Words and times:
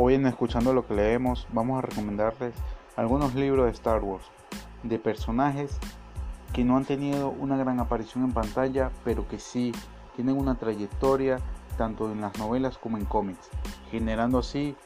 Hoy 0.00 0.14
en 0.14 0.26
Escuchando 0.26 0.72
lo 0.72 0.86
que 0.86 0.94
leemos 0.94 1.48
vamos 1.52 1.76
a 1.76 1.82
recomendarles 1.84 2.54
algunos 2.94 3.34
libros 3.34 3.66
de 3.66 3.72
Star 3.72 4.00
Wars, 4.00 4.24
de 4.84 4.96
personajes 4.96 5.76
que 6.52 6.62
no 6.62 6.76
han 6.76 6.84
tenido 6.84 7.30
una 7.30 7.56
gran 7.56 7.80
aparición 7.80 8.22
en 8.22 8.30
pantalla, 8.30 8.92
pero 9.04 9.26
que 9.26 9.40
sí 9.40 9.72
tienen 10.14 10.38
una 10.38 10.54
trayectoria 10.54 11.40
tanto 11.76 12.12
en 12.12 12.20
las 12.20 12.38
novelas 12.38 12.78
como 12.78 12.96
en 12.96 13.06
cómics, 13.06 13.50
generando 13.90 14.38
así 14.38 14.76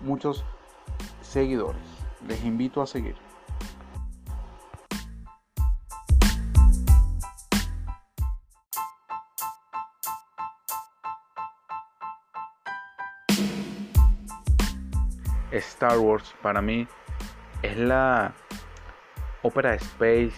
muchos 0.00 0.42
seguidores. 1.20 1.82
Les 2.26 2.42
invito 2.42 2.80
a 2.80 2.86
seguir. 2.86 3.16
Star 15.82 15.98
Wars 15.98 16.32
para 16.42 16.62
mí 16.62 16.86
es 17.60 17.76
la 17.76 18.32
ópera 19.42 19.74
space 19.74 20.32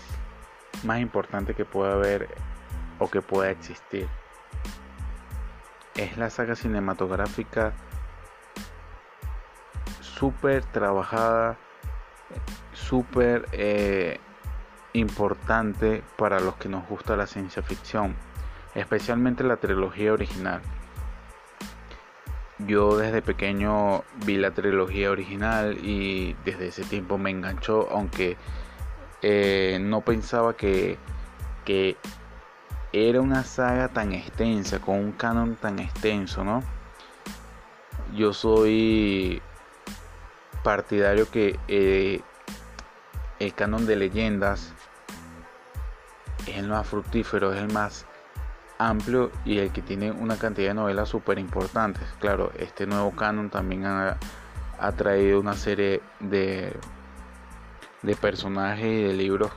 más 0.85 1.01
importante 1.01 1.53
que 1.53 1.67
pueda 1.67 1.93
haber 1.93 2.35
o 2.99 3.11
que 3.11 3.21
pueda 3.21 3.51
existir. 3.51 4.09
Es 5.97 6.17
la 6.17 6.31
saga 6.31 6.57
cinematográfica 6.57 7.75
súper 10.01 10.65
trabajada, 10.65 11.59
súper 12.73 13.47
eh, 13.53 14.21
importante 14.95 16.03
para 16.17 16.41
los 16.41 16.55
que 16.55 16.71
nos 16.71 16.89
gusta 16.89 17.17
la 17.17 17.27
ciencia 17.27 17.63
ficción, 17.63 18.17
especialmente 18.75 19.45
la 19.45 19.59
trilogía 19.59 20.15
original. 20.15 20.63
Yo 22.59 22.97
desde 22.97 23.21
pequeño 23.21 24.05
vi 24.25 24.37
la 24.37 24.53
trilogía 24.53 25.11
original 25.11 25.77
y 25.83 26.37
desde 26.45 26.69
ese 26.69 26.85
tiempo 26.85 27.19
me 27.19 27.31
enganchó, 27.31 27.89
aunque 27.91 28.37
eh, 29.23 29.79
no 29.81 30.03
pensaba 30.03 30.57
que, 30.57 30.97
que 31.65 31.97
era 32.93 33.21
una 33.21 33.43
saga 33.43 33.89
tan 33.89 34.13
extensa, 34.13 34.79
con 34.79 34.97
un 34.97 35.13
canon 35.13 35.57
tan 35.57 35.81
extenso, 35.81 36.45
¿no? 36.45 36.63
Yo 38.15 38.33
soy 38.33 39.43
partidario 40.63 41.29
que 41.29 41.59
eh, 41.67 42.21
el 43.41 43.55
canon 43.55 43.85
de 43.85 43.97
leyendas 43.97 44.73
es 46.47 46.57
el 46.57 46.69
más 46.69 46.87
fructífero, 46.87 47.53
es 47.53 47.61
el 47.61 47.73
más 47.73 48.07
amplio 48.89 49.31
y 49.45 49.59
el 49.59 49.73
que 49.73 49.83
tiene 49.83 50.13
una 50.13 50.37
cantidad 50.37 50.69
de 50.69 50.75
novelas 50.75 51.09
súper 51.09 51.39
importantes. 51.39 52.03
Claro, 52.21 52.53
este 52.59 52.87
nuevo 52.87 53.11
canon 53.13 53.51
también 53.51 53.87
ha, 53.87 54.19
traído 54.97 55.41
una 55.41 55.55
serie 55.55 56.03
de, 56.21 56.77
de 58.03 58.17
personajes 58.17 58.85
y 58.85 59.03
de 59.05 59.13
libros 59.15 59.51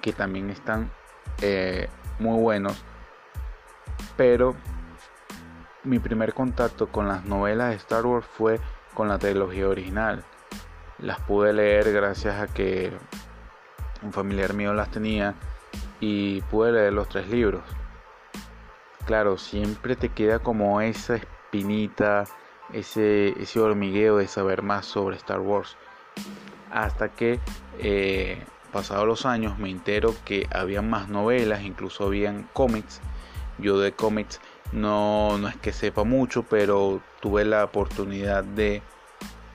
que 0.00 0.12
también 0.12 0.50
están 0.50 0.90
eh, 1.40 1.88
muy 2.18 2.40
buenos. 2.40 2.84
Pero 4.16 4.56
mi 5.84 5.98
primer 5.98 6.34
contacto 6.34 6.88
con 6.88 7.06
las 7.06 7.24
novelas 7.24 7.70
de 7.70 7.76
Star 7.76 8.04
Wars 8.04 8.26
fue 8.26 8.60
con 8.94 9.08
la 9.08 9.18
trilogía 9.18 9.68
original. 9.68 10.24
Las 10.98 11.20
pude 11.20 11.52
leer 11.52 11.92
gracias 11.92 12.40
a 12.40 12.48
que 12.48 12.92
un 14.02 14.12
familiar 14.12 14.54
mío 14.54 14.74
las 14.74 14.90
tenía 14.90 15.34
y 16.00 16.40
pude 16.42 16.72
leer 16.72 16.92
los 16.92 17.08
tres 17.08 17.28
libros 17.28 17.62
claro, 19.08 19.38
siempre 19.38 19.96
te 19.96 20.10
queda 20.10 20.38
como 20.38 20.82
esa 20.82 21.16
espinita, 21.16 22.24
ese, 22.74 23.30
ese 23.40 23.58
hormigueo 23.58 24.18
de 24.18 24.28
saber 24.28 24.60
más 24.60 24.84
sobre 24.84 25.16
Star 25.16 25.40
Wars. 25.40 25.78
Hasta 26.70 27.08
que, 27.08 27.40
eh, 27.78 28.44
pasados 28.70 29.06
los 29.06 29.24
años, 29.24 29.58
me 29.58 29.70
entero 29.70 30.14
que 30.26 30.46
había 30.52 30.82
más 30.82 31.08
novelas, 31.08 31.62
incluso 31.62 32.04
habían 32.04 32.50
cómics. 32.52 33.00
Yo 33.56 33.80
de 33.80 33.92
cómics 33.92 34.42
no, 34.72 35.38
no 35.38 35.48
es 35.48 35.56
que 35.56 35.72
sepa 35.72 36.04
mucho, 36.04 36.42
pero 36.42 37.00
tuve 37.22 37.46
la 37.46 37.64
oportunidad 37.64 38.44
de 38.44 38.82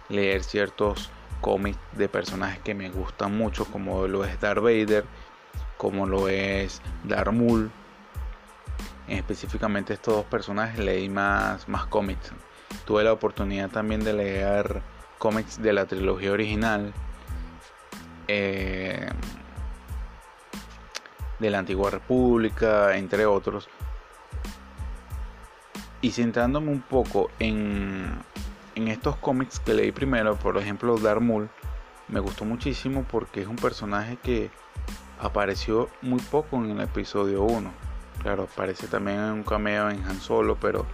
leer 0.10 0.44
ciertos 0.44 1.12
cómics 1.42 1.78
de 1.92 2.10
personajes 2.10 2.58
que 2.64 2.74
me 2.74 2.90
gustan 2.90 3.38
mucho, 3.38 3.66
como 3.66 4.08
lo 4.08 4.26
es 4.26 4.40
Darth 4.42 4.64
Vader, 4.64 5.06
como 5.78 6.08
lo 6.08 6.28
es 6.28 6.82
Darth 7.04 7.34
Maul, 7.34 7.70
específicamente 9.08 9.94
estos 9.94 10.16
dos 10.16 10.26
personajes 10.26 10.80
leí 10.80 11.10
más, 11.10 11.68
más 11.68 11.86
cómics. 11.86 12.32
Tuve 12.86 13.04
la 13.04 13.14
oportunidad 13.14 13.70
también 13.70 14.04
de 14.04 14.14
leer 14.14 14.82
cómics 15.18 15.62
de 15.62 15.74
la 15.74 15.86
trilogía 15.86 16.32
original. 16.32 16.94
Eh, 18.28 19.10
de 21.40 21.50
la 21.50 21.60
antigua 21.60 21.90
república, 21.90 22.96
entre 22.96 23.26
otros. 23.26 23.68
Y 26.02 26.12
centrándome 26.12 26.72
un 26.72 26.82
poco 26.82 27.30
en, 27.40 28.18
en 28.76 28.88
estos 28.88 29.18
cómics 29.18 29.60
que 29.60 29.74
leí 29.74 29.92
primero, 29.92 30.36
por 30.38 30.58
ejemplo 30.58 30.98
Darth 30.98 31.22
Maul, 31.22 31.50
me 32.08 32.20
gustó 32.20 32.46
muchísimo 32.46 33.06
porque 33.10 33.42
es 33.42 33.48
un 33.48 33.56
personaje 33.56 34.18
que 34.18 34.52
apareció 35.20 35.90
muy 36.02 36.20
poco 36.20 36.58
en 36.58 36.72
el 36.72 36.82
episodio 36.82 37.44
1 37.44 37.93
Claro, 38.24 38.44
aparece 38.44 38.88
también 38.88 39.20
en 39.20 39.32
un 39.32 39.44
cameo 39.44 39.90
en 39.90 40.04
Han 40.06 40.20
Solo, 40.22 40.58
pero 40.60 40.86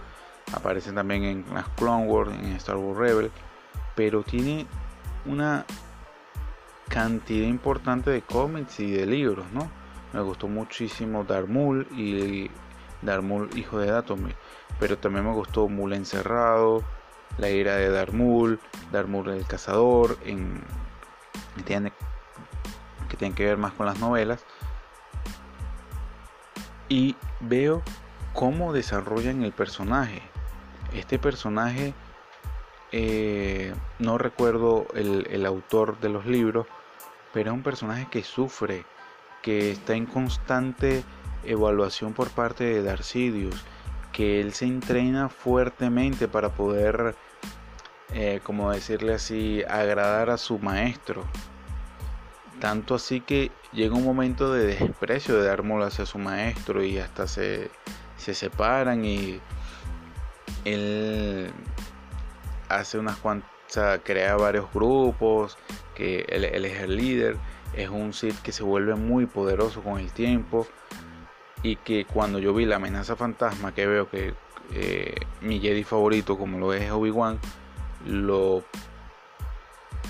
aparece 0.52 0.92
también 0.92 1.22
en 1.22 1.44
las 1.54 1.68
Clone 1.70 2.06
Wars, 2.06 2.32
en 2.32 2.52
Star 2.56 2.76
Wars 2.76 2.98
Rebel. 2.98 3.30
Pero 3.94 4.24
tiene 4.24 4.66
una 5.24 5.64
cantidad 6.88 7.46
importante 7.46 8.10
de 8.10 8.22
cómics 8.22 8.80
y 8.80 8.90
de 8.90 9.06
libros, 9.06 9.46
¿no? 9.52 9.70
Me 10.12 10.20
gustó 10.22 10.48
muchísimo 10.48 11.22
Darth 11.22 11.48
Maul 11.48 11.86
y 11.92 12.50
Darth 13.00 13.22
Maul, 13.22 13.48
hijo 13.56 13.78
de 13.78 13.92
Datomir. 13.92 14.34
Pero 14.80 14.98
también 14.98 15.24
me 15.24 15.32
gustó 15.32 15.68
Maul 15.68 15.92
encerrado, 15.92 16.82
la 17.38 17.48
ira 17.48 17.76
de 17.76 17.90
Darth 17.90 18.12
Maul 18.12 18.58
el 18.92 19.46
cazador, 19.46 20.16
que 20.18 20.34
tiene 23.16 23.34
que 23.36 23.44
ver 23.44 23.56
más 23.56 23.72
con 23.74 23.86
las 23.86 24.00
novelas 24.00 24.44
y 26.90 27.16
veo 27.38 27.82
cómo 28.34 28.74
desarrollan 28.74 29.42
el 29.42 29.52
personaje. 29.52 30.20
Este 30.92 31.18
personaje, 31.18 31.94
eh, 32.92 33.72
no 33.98 34.18
recuerdo 34.18 34.86
el, 34.94 35.46
autor 35.46 35.98
de 36.00 36.10
los 36.10 36.26
libros, 36.26 36.66
pero 37.32 37.52
es 37.52 37.54
un 37.54 37.62
personaje 37.62 38.08
que 38.10 38.24
sufre, 38.24 38.84
que 39.40 39.70
está 39.70 39.94
en 39.94 40.04
constante 40.04 41.04
evaluación 41.44 42.12
por 42.12 42.28
parte 42.30 42.64
de 42.64 42.82
Darcidius, 42.82 43.64
que 44.12 44.40
él 44.40 44.52
se 44.52 44.66
entrena 44.66 45.28
fuertemente 45.28 46.26
para 46.26 46.48
poder, 46.50 47.14
eh, 48.12 48.40
como 48.42 48.72
decirle 48.72 49.14
así, 49.14 49.62
agradar 49.62 50.28
a 50.28 50.36
su 50.36 50.58
maestro. 50.58 51.24
Tanto 52.60 52.94
así 52.94 53.20
que 53.20 53.50
llega 53.72 53.94
un 53.94 54.04
momento 54.04 54.52
de 54.52 54.66
desprecio 54.66 55.36
de 55.36 55.46
Darmol 55.46 55.82
hacia 55.82 56.04
su 56.04 56.18
maestro 56.18 56.84
y 56.84 56.98
hasta 56.98 57.26
se, 57.26 57.70
se 58.16 58.34
separan 58.34 59.04
y 59.04 59.40
él 60.64 61.50
hace 62.68 62.98
unas 62.98 63.16
cuantas, 63.16 64.00
crea 64.04 64.36
varios 64.36 64.66
grupos, 64.72 65.56
que 65.94 66.26
él, 66.28 66.44
es 66.44 66.80
el 66.80 66.96
líder, 66.96 67.36
es 67.74 67.88
un 67.88 68.12
Sith 68.12 68.40
que 68.42 68.52
se 68.52 68.62
vuelve 68.62 68.94
muy 68.94 69.26
poderoso 69.26 69.82
con 69.82 69.98
el 69.98 70.12
tiempo 70.12 70.66
y 71.62 71.76
que 71.76 72.04
cuando 72.04 72.38
yo 72.38 72.52
vi 72.52 72.66
la 72.66 72.76
amenaza 72.76 73.16
fantasma 73.16 73.74
que 73.74 73.86
veo 73.86 74.08
que 74.10 74.34
eh, 74.72 75.14
mi 75.40 75.60
Jedi 75.60 75.84
favorito 75.84 76.38
como 76.38 76.58
lo 76.58 76.72
es 76.72 76.90
Obi-Wan 76.90 77.38
lo 78.06 78.64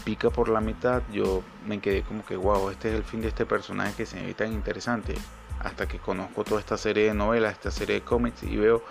pica 0.05 0.31
por 0.31 0.49
la 0.49 0.61
mitad, 0.61 1.03
yo 1.13 1.43
me 1.67 1.81
quedé 1.81 2.03
como 2.03 2.25
que, 2.25 2.37
wow, 2.37 2.71
este 2.71 2.91
es 2.91 2.95
el 2.95 3.05
fin 3.05 3.21
de 3.21 3.29
este 3.29 3.47
personaje 3.47 3.95
que 3.97 4.07
se 4.07 4.17
me 4.17 4.27
ve 4.27 4.35
tan 4.35 4.53
interesante. 4.53 5.15
Hasta 5.61 5.87
que 5.87 5.99
conozco 5.99 6.43
toda 6.43 6.61
esta 6.61 6.79
serie 6.79 7.05
de 7.05 7.15
novelas, 7.15 7.53
esta 7.53 7.71
serie 7.71 7.97
de 7.97 8.01
cómics 8.03 8.43
y 8.43 8.57
veo 8.57 8.83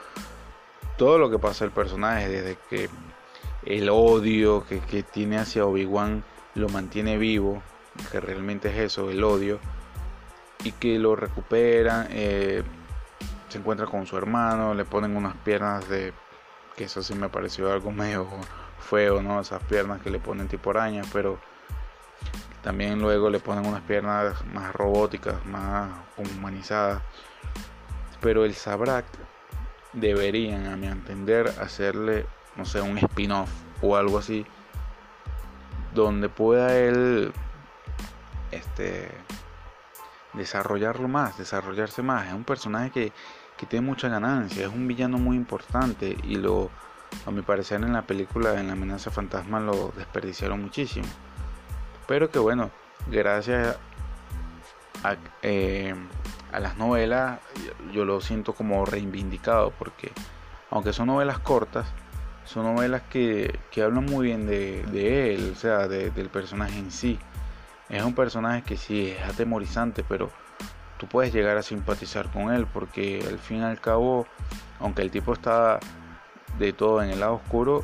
todo 0.97 1.17
lo 1.17 1.31
que 1.31 1.39
pasa 1.39 1.65
el 1.65 1.71
personaje, 1.71 2.27
desde 2.27 2.57
que 2.69 2.89
el 3.63 3.89
odio 3.89 4.65
que, 4.67 5.03
tiene 5.03 5.37
hacia 5.37 5.65
Obi-Wan 5.65 6.23
lo 6.55 6.69
mantiene 6.69 7.17
vivo, 7.17 7.63
que 8.11 8.19
realmente 8.19 8.69
es 8.69 8.77
eso, 8.91 9.09
el 9.09 9.23
odio, 9.23 9.59
y 10.63 10.73
que 10.73 10.99
lo 10.99 11.15
recupera, 11.15 12.05
eh, 12.09 12.63
se 13.47 13.57
encuentra 13.57 13.87
con 13.87 14.05
su 14.05 14.17
hermano, 14.17 14.73
le 14.73 14.85
ponen 14.85 15.15
unas 15.15 15.35
piernas 15.37 15.87
de, 15.89 16.13
que 16.75 16.83
eso 16.83 17.01
sí 17.01 17.15
me 17.15 17.29
pareció 17.29 17.71
algo 17.71 17.91
medio 17.91 18.27
feo, 18.89 19.21
¿no? 19.21 19.39
Esas 19.39 19.63
piernas 19.63 20.01
que 20.01 20.09
le 20.09 20.19
ponen 20.19 20.47
tipo 20.47 20.71
araña, 20.71 21.03
pero 21.13 21.39
también 22.63 22.99
luego 22.99 23.29
le 23.29 23.39
ponen 23.39 23.65
unas 23.65 23.81
piernas 23.81 24.43
más 24.53 24.73
robóticas, 24.73 25.45
más 25.45 25.89
humanizadas. 26.17 27.01
Pero 28.21 28.43
el 28.45 28.53
Sabrak 28.53 29.05
deberían, 29.93 30.67
a 30.67 30.75
mi 30.75 30.87
entender, 30.87 31.47
hacerle 31.61 32.25
no 32.59 32.65
sé, 32.65 32.81
un 32.81 32.97
spin-off 32.97 33.49
o 33.81 33.95
algo 33.95 34.17
así, 34.17 34.45
donde 35.93 36.29
pueda 36.29 36.75
él 36.77 37.31
este 38.51 39.09
desarrollarlo 40.33 41.07
más, 41.07 41.37
desarrollarse 41.37 42.01
más. 42.01 42.27
Es 42.27 42.33
un 42.33 42.43
personaje 42.43 42.91
que, 42.91 43.13
que 43.57 43.65
tiene 43.65 43.85
mucha 43.85 44.09
ganancia, 44.09 44.65
es 44.65 44.71
un 44.71 44.87
villano 44.87 45.17
muy 45.17 45.37
importante 45.37 46.17
y 46.23 46.35
lo, 46.35 46.69
a 47.25 47.31
mi 47.31 47.41
parecer 47.41 47.81
en 47.81 47.93
la 47.93 48.03
película, 48.03 48.59
en 48.59 48.67
la 48.67 48.73
amenaza 48.73 49.11
fantasma, 49.11 49.59
lo 49.59 49.91
desperdiciaron 49.97 50.61
muchísimo. 50.61 51.07
Pero 52.07 52.29
que 52.31 52.39
bueno, 52.39 52.71
gracias 53.07 53.77
a, 55.03 55.15
eh, 55.41 55.93
a 56.51 56.59
las 56.59 56.77
novelas, 56.77 57.39
yo 57.93 58.05
lo 58.05 58.21
siento 58.21 58.53
como 58.53 58.85
reivindicado 58.85 59.71
porque 59.77 60.11
aunque 60.71 60.93
son 60.93 61.07
novelas 61.07 61.39
cortas, 61.39 61.87
son 62.45 62.63
novelas 62.63 63.03
que, 63.09 63.59
que 63.71 63.83
hablan 63.83 64.05
muy 64.05 64.27
bien 64.27 64.47
de, 64.47 64.83
de 64.91 65.33
él, 65.33 65.53
o 65.55 65.55
sea, 65.55 65.87
del 65.87 66.29
personaje 66.29 66.77
en 66.77 66.91
sí. 66.91 67.19
Es 67.89 68.03
un 68.03 68.13
personaje 68.13 68.63
que 68.63 68.77
sí 68.77 69.09
es 69.09 69.21
atemorizante, 69.23 70.03
pero 70.07 70.31
tú 70.97 71.07
puedes 71.07 71.33
llegar 71.33 71.57
a 71.57 71.63
simpatizar 71.63 72.31
con 72.31 72.53
él 72.53 72.67
porque 72.71 73.23
al 73.27 73.39
fin 73.39 73.57
y 73.57 73.63
al 73.63 73.79
cabo, 73.79 74.27
aunque 74.79 75.01
el 75.01 75.11
tipo 75.11 75.33
está 75.33 75.79
de 76.57 76.73
todo 76.73 77.01
en 77.01 77.09
el 77.09 77.19
lado 77.19 77.35
oscuro 77.35 77.83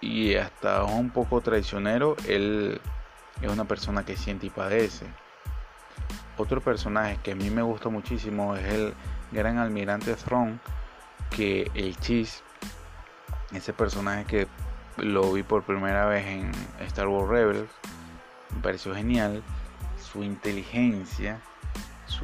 y 0.00 0.34
hasta 0.34 0.84
un 0.84 1.10
poco 1.10 1.40
traicionero, 1.40 2.16
él 2.28 2.80
es 3.40 3.50
una 3.50 3.64
persona 3.64 4.04
que 4.04 4.16
siente 4.16 4.46
y 4.46 4.50
padece. 4.50 5.06
Otro 6.36 6.60
personaje 6.60 7.18
que 7.22 7.32
a 7.32 7.34
mí 7.34 7.48
me 7.50 7.62
gusta 7.62 7.88
muchísimo 7.88 8.56
es 8.56 8.64
el 8.66 8.94
gran 9.32 9.58
almirante 9.58 10.14
Throne, 10.14 10.58
que 11.30 11.70
el 11.74 11.96
Cheese, 11.98 12.42
ese 13.52 13.72
personaje 13.72 14.24
que 14.24 14.48
lo 14.96 15.32
vi 15.32 15.42
por 15.42 15.62
primera 15.62 16.06
vez 16.06 16.26
en 16.26 16.52
Star 16.80 17.08
Wars 17.08 17.28
Rebels, 17.28 17.70
me 18.50 18.60
pareció 18.60 18.94
genial. 18.94 19.42
Su 19.98 20.22
inteligencia, 20.22 21.40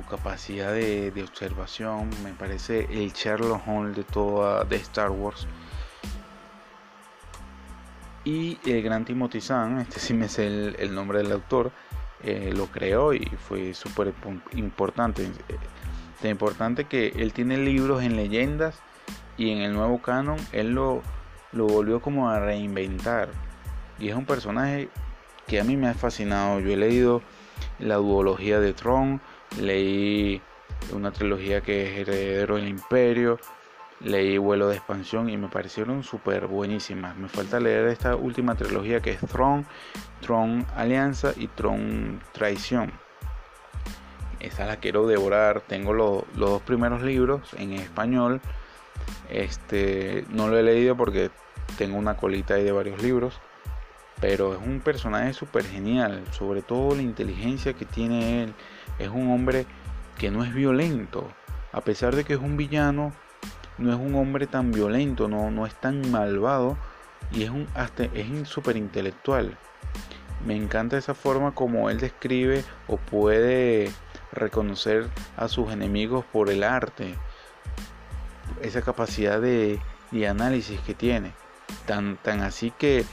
capacidad 0.03 0.73
de, 0.73 1.13
observación, 1.23 2.11
me 2.23 2.33
parece 2.33 2.87
el 2.91 3.13
Sherlock 3.13 3.67
Holmes 3.67 3.97
de 3.97 4.05
toda 4.05 4.65
de 4.65 4.77
Star 4.77 5.11
Wars. 5.11 5.47
Y 8.25 8.59
el 8.67 8.83
gran 8.83 9.05
Timothy 9.05 9.41
Zahn, 9.41 9.79
este 9.79 9.99
sí 9.99 10.13
me 10.15 10.29
sé 10.29 10.47
el, 10.47 10.95
nombre 10.95 11.19
del 11.19 11.33
autor, 11.33 11.73
eh, 12.23 12.53
lo 12.55 12.67
creó 12.67 13.15
y 13.15 13.25
fue 13.49 13.73
súper 13.73 14.13
importante. 14.53 15.31
Es 16.23 16.31
importante 16.31 16.85
que 16.85 17.09
él 17.17 17.33
tiene 17.33 17.57
libros 17.57 18.03
en 18.03 18.17
leyendas 18.17 18.79
y 19.39 19.51
en 19.53 19.63
el 19.63 19.73
nuevo 19.73 20.03
canon 20.03 20.37
él 20.53 20.73
lo, 20.73 21.03
lo 21.53 21.67
volvió 21.67 22.03
como 22.03 22.29
a 22.29 22.41
reinventar. 22.41 23.31
Y 23.99 24.09
es 24.09 24.15
un 24.15 24.27
personaje 24.27 24.91
que 25.47 25.61
a 25.61 25.65
mí 25.65 25.77
me 25.77 25.89
ha 25.89 25.95
fascinado. 25.95 26.61
Yo 26.61 26.71
he 26.71 26.77
leído 26.77 27.23
la 27.79 27.97
duología 27.97 28.61
de 28.61 28.73
Tron, 28.73 29.21
leí 29.59 30.41
una 30.93 31.13
trilogía 31.13 31.61
que 31.61 31.87
es 31.87 31.99
Heredero 31.99 32.57
del 32.57 32.69
Imperio, 32.69 33.39
leí 34.01 34.39
Vuelo 34.39 34.69
de 34.69 34.77
Expansión 34.77 35.29
y 35.29 35.37
me 35.37 35.49
parecieron 35.49 36.03
súper 36.03 36.47
buenísimas. 36.47 37.17
Me 37.17 37.29
falta 37.29 37.61
leer 37.61 37.89
esta 37.89 38.17
última 38.17 38.55
trilogía 38.55 39.01
que 39.01 39.13
es 39.13 39.21
Tron, 39.21 39.67
Tron 40.21 40.67
Alianza 40.77 41.33
y 41.37 41.49
Tron 41.49 42.21
Traición. 42.33 42.93
Esa 44.41 44.65
la 44.65 44.77
quiero 44.77 45.07
devorar. 45.07 45.61
Tengo 45.61 45.93
los 45.93 46.25
dos 46.35 46.63
primeros 46.63 47.03
libros 47.03 47.53
en 47.59 47.75
español. 47.75 48.41
Este 49.29 50.25
no 50.31 50.49
lo 50.49 50.59
he 50.59 50.63
leído 50.63 50.97
porque 50.97 51.31
tengo 51.77 51.99
una 51.99 52.17
colita 52.17 52.55
ahí 52.55 52.65
de 52.65 52.73
varios 52.73 53.03
libros 53.03 53.41
pero 54.21 54.53
es 54.53 54.61
un 54.61 54.81
personaje 54.81 55.33
súper 55.33 55.65
genial, 55.65 56.23
sobre 56.31 56.63
todo 56.63 56.95
la 56.95 57.03
inteligencia 57.03 57.73
que 57.73 57.87
tiene 57.87 58.45
él. 58.45 58.55
Es 59.01 59.09
un 59.09 59.33
hombre 59.33 59.67
que 60.17 60.31
no 60.31 60.45
es 60.45 60.55
violento, 60.55 61.29
a 61.73 61.81
pesar 61.81 62.15
de 62.15 62.25
que 62.25 62.35
es 62.35 62.41
un 62.41 62.57
villano, 62.57 63.13
no 63.79 63.93
es 63.93 63.99
un 63.99 64.15
hombre 64.15 64.47
tan 64.47 64.71
violento, 64.71 65.27
no, 65.27 65.51
no 65.51 65.67
es 65.67 65.75
tan 65.75 66.11
malvado 66.11 66.77
y 67.33 67.45
es 67.45 67.51
un 67.51 67.67
hasta 67.75 68.05
es 68.05 68.47
súper 68.47 68.77
intelectual. 68.77 69.57
Me 70.47 70.55
encanta 70.55 70.99
esa 70.99 71.15
forma 71.15 71.55
como 71.55 71.91
él 71.91 71.99
describe 71.99 72.63
o 72.87 72.99
puede 72.99 73.91
reconocer 74.33 75.09
a 75.37 75.49
sus 75.49 75.73
enemigos 75.73 76.25
por 76.27 76.51
el 76.51 76.63
arte, 76.63 77.15
esa 78.63 78.83
capacidad 78.83 79.41
de, 79.41 79.81
de 80.11 80.29
análisis 80.29 80.81
que 80.81 80.95
tiene. 80.95 81.33
Tan, 81.87 82.17
tan 82.17 82.41
así 82.41 82.73
que 82.77 83.05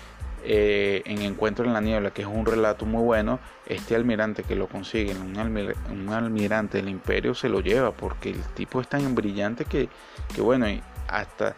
eh, 0.43 1.01
en 1.05 1.21
Encuentro 1.21 1.65
en 1.65 1.73
la 1.73 1.81
Niebla, 1.81 2.11
que 2.11 2.21
es 2.21 2.27
un 2.27 2.45
relato 2.45 2.85
muy 2.85 3.03
bueno, 3.03 3.39
este 3.65 3.95
almirante 3.95 4.43
que 4.43 4.55
lo 4.55 4.67
consigue, 4.67 5.13
un, 5.15 6.09
almirante 6.09 6.77
del 6.77 6.89
imperio, 6.89 7.33
se 7.33 7.49
lo 7.49 7.59
lleva, 7.59 7.91
porque 7.91 8.29
el 8.31 8.41
tipo 8.53 8.79
es 8.81 8.87
tan 8.87 9.15
brillante 9.15 9.65
que, 9.65 9.89
que 10.33 10.41
bueno, 10.41 10.67
hasta 11.07 11.55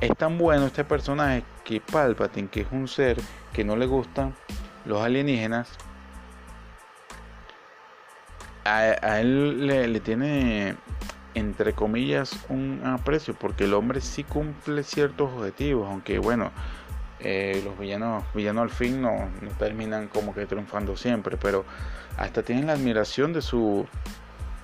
es 0.00 0.16
tan 0.16 0.38
bueno 0.38 0.66
este 0.66 0.84
personaje 0.84 1.44
que 1.64 1.80
Palpatine, 1.80 2.48
que 2.48 2.62
es 2.62 2.66
un 2.72 2.88
ser 2.88 3.16
que 3.52 3.64
no 3.64 3.76
le 3.76 3.86
gustan 3.86 4.34
los 4.84 5.00
alienígenas, 5.00 5.70
a, 8.64 9.20
él 9.20 9.66
le, 9.66 9.88
le, 9.88 10.00
tiene 10.00 10.76
entre 11.34 11.74
comillas 11.74 12.38
un 12.48 12.80
aprecio 12.84 13.34
porque 13.34 13.64
el 13.64 13.74
hombre 13.74 14.00
sí 14.00 14.24
cumple 14.24 14.82
ciertos 14.82 15.30
objetivos 15.32 15.86
aunque 15.90 16.18
bueno 16.18 16.50
eh, 17.24 17.62
los 17.64 17.78
villanos, 17.78 18.22
villanos 18.34 18.64
al 18.64 18.70
fin 18.70 19.00
no, 19.00 19.30
terminan 19.58 20.08
como 20.08 20.34
que 20.34 20.44
triunfando 20.46 20.96
siempre, 20.96 21.38
pero 21.38 21.64
hasta 22.18 22.42
tienen 22.42 22.66
la 22.66 22.74
admiración 22.74 23.32
de 23.32 23.40
su 23.42 23.86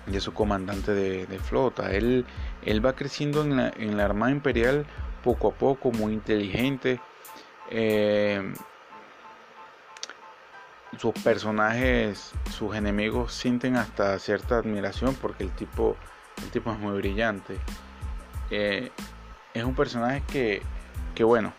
de 0.06 0.20
su 0.20 0.32
comandante 0.34 0.92
de, 0.92 1.38
flota. 1.38 1.92
Él, 1.92 2.26
él 2.64 2.84
va 2.84 2.94
creciendo 2.94 3.42
en 3.42 3.56
la, 3.56 3.72
en 3.76 3.96
la, 3.96 4.04
Armada 4.04 4.32
Imperial 4.32 4.84
poco 5.22 5.48
a 5.48 5.52
poco, 5.52 5.92
muy 5.92 6.12
inteligente. 6.12 7.00
Eh, 7.70 8.52
sus 10.98 11.14
personajes, 11.22 12.32
sus 12.50 12.74
enemigos 12.74 13.32
sienten 13.32 13.76
hasta 13.76 14.18
cierta 14.18 14.58
admiración 14.58 15.14
porque 15.14 15.44
el 15.44 15.50
tipo, 15.52 15.96
el 16.42 16.50
tipo 16.50 16.72
es 16.72 16.78
muy 16.78 16.96
brillante. 16.98 17.56
Eh, 18.50 18.90
es 19.54 19.64
un 19.64 19.74
personaje 19.74 20.22
que, 20.30 20.62
que 21.14 21.24
bueno, 21.24 21.52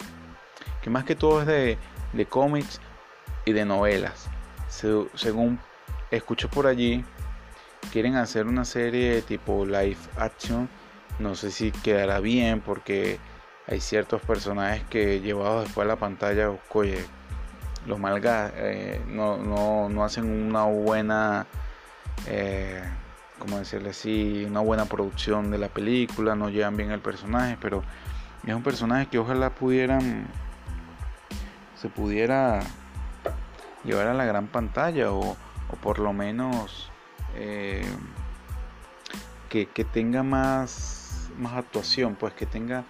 que 0.82 0.90
más 0.90 1.04
que 1.04 1.16
todo 1.16 1.42
es 1.42 1.48
de, 1.48 1.78
de 2.14 2.26
cómics 2.26 2.80
y 3.46 3.54
de 3.54 3.66
novelas. 3.66 4.30
según 4.70 5.60
escucho 6.12 6.50
por 6.50 6.68
allí, 6.68 7.04
quieren 7.92 8.16
hacer 8.16 8.48
una 8.48 8.66
serie 8.66 9.22
tipo 9.22 9.66
live 9.66 9.98
action. 10.18 10.70
No 11.20 11.36
sé 11.36 11.52
si 11.52 11.72
quedará 11.72 12.20
bien 12.20 12.62
porque 12.62 13.20
hay 13.68 13.80
ciertos 13.80 14.22
personajes 14.22 14.84
que 14.90 15.20
llevados 15.22 15.66
después 15.66 15.86
a 15.86 15.88
la 15.88 15.96
pantalla, 15.96 16.52
oye, 16.74 17.06
los 17.86 18.00
malgas 18.00 18.52
eh, 18.56 19.02
no, 19.08 19.38
no, 19.38 19.90
no, 19.90 20.04
hacen 20.04 20.26
una 20.26 20.64
buena, 20.64 21.48
eh, 22.28 22.84
como 23.40 23.60
decirle 23.60 23.90
así, 23.92 24.46
una 24.48 24.60
buena 24.60 24.86
producción 24.86 25.52
de 25.52 25.58
la 25.58 25.68
película, 25.68 26.36
no 26.36 26.50
llevan 26.50 26.78
bien 26.78 26.92
el 26.92 27.00
personaje, 27.00 27.58
pero 27.62 27.84
es 28.46 28.54
un 28.54 28.64
personaje 28.64 29.08
que 29.08 29.20
ojalá 29.20 29.52
pudieran 29.52 30.28
se 31.82 31.90
pudiera 31.90 32.62
llevar 33.84 34.08
a 34.08 34.14
la 34.14 34.26
gran 34.26 34.48
pantalla 34.48 35.12
o, 35.12 35.36
por 35.82 35.98
lo 35.98 36.14
menos 36.14 36.92
eh, 37.36 37.86
que, 39.50 39.66
tenga 39.92 40.22
más, 40.22 41.32
más 41.40 41.54
actuación, 41.54 42.16
pues 42.16 42.34
que 42.34 42.46
tenga 42.46 42.84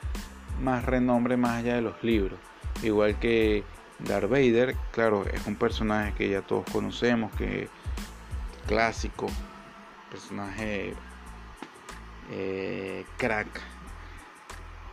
más 0.59 0.83
renombre 0.83 1.37
más 1.37 1.59
allá 1.59 1.75
de 1.75 1.81
los 1.81 2.03
libros. 2.03 2.37
Igual 2.83 3.17
que 3.19 3.63
Darth 3.99 4.29
Vader, 4.29 4.75
claro, 4.91 5.25
es 5.25 5.47
un 5.47 5.55
personaje 5.55 6.13
que 6.13 6.29
ya 6.29 6.41
todos 6.41 6.65
conocemos, 6.71 7.31
que 7.35 7.69
clásico, 8.67 9.27
personaje 10.09 10.95
eh, 12.31 13.05
crack 13.17 13.70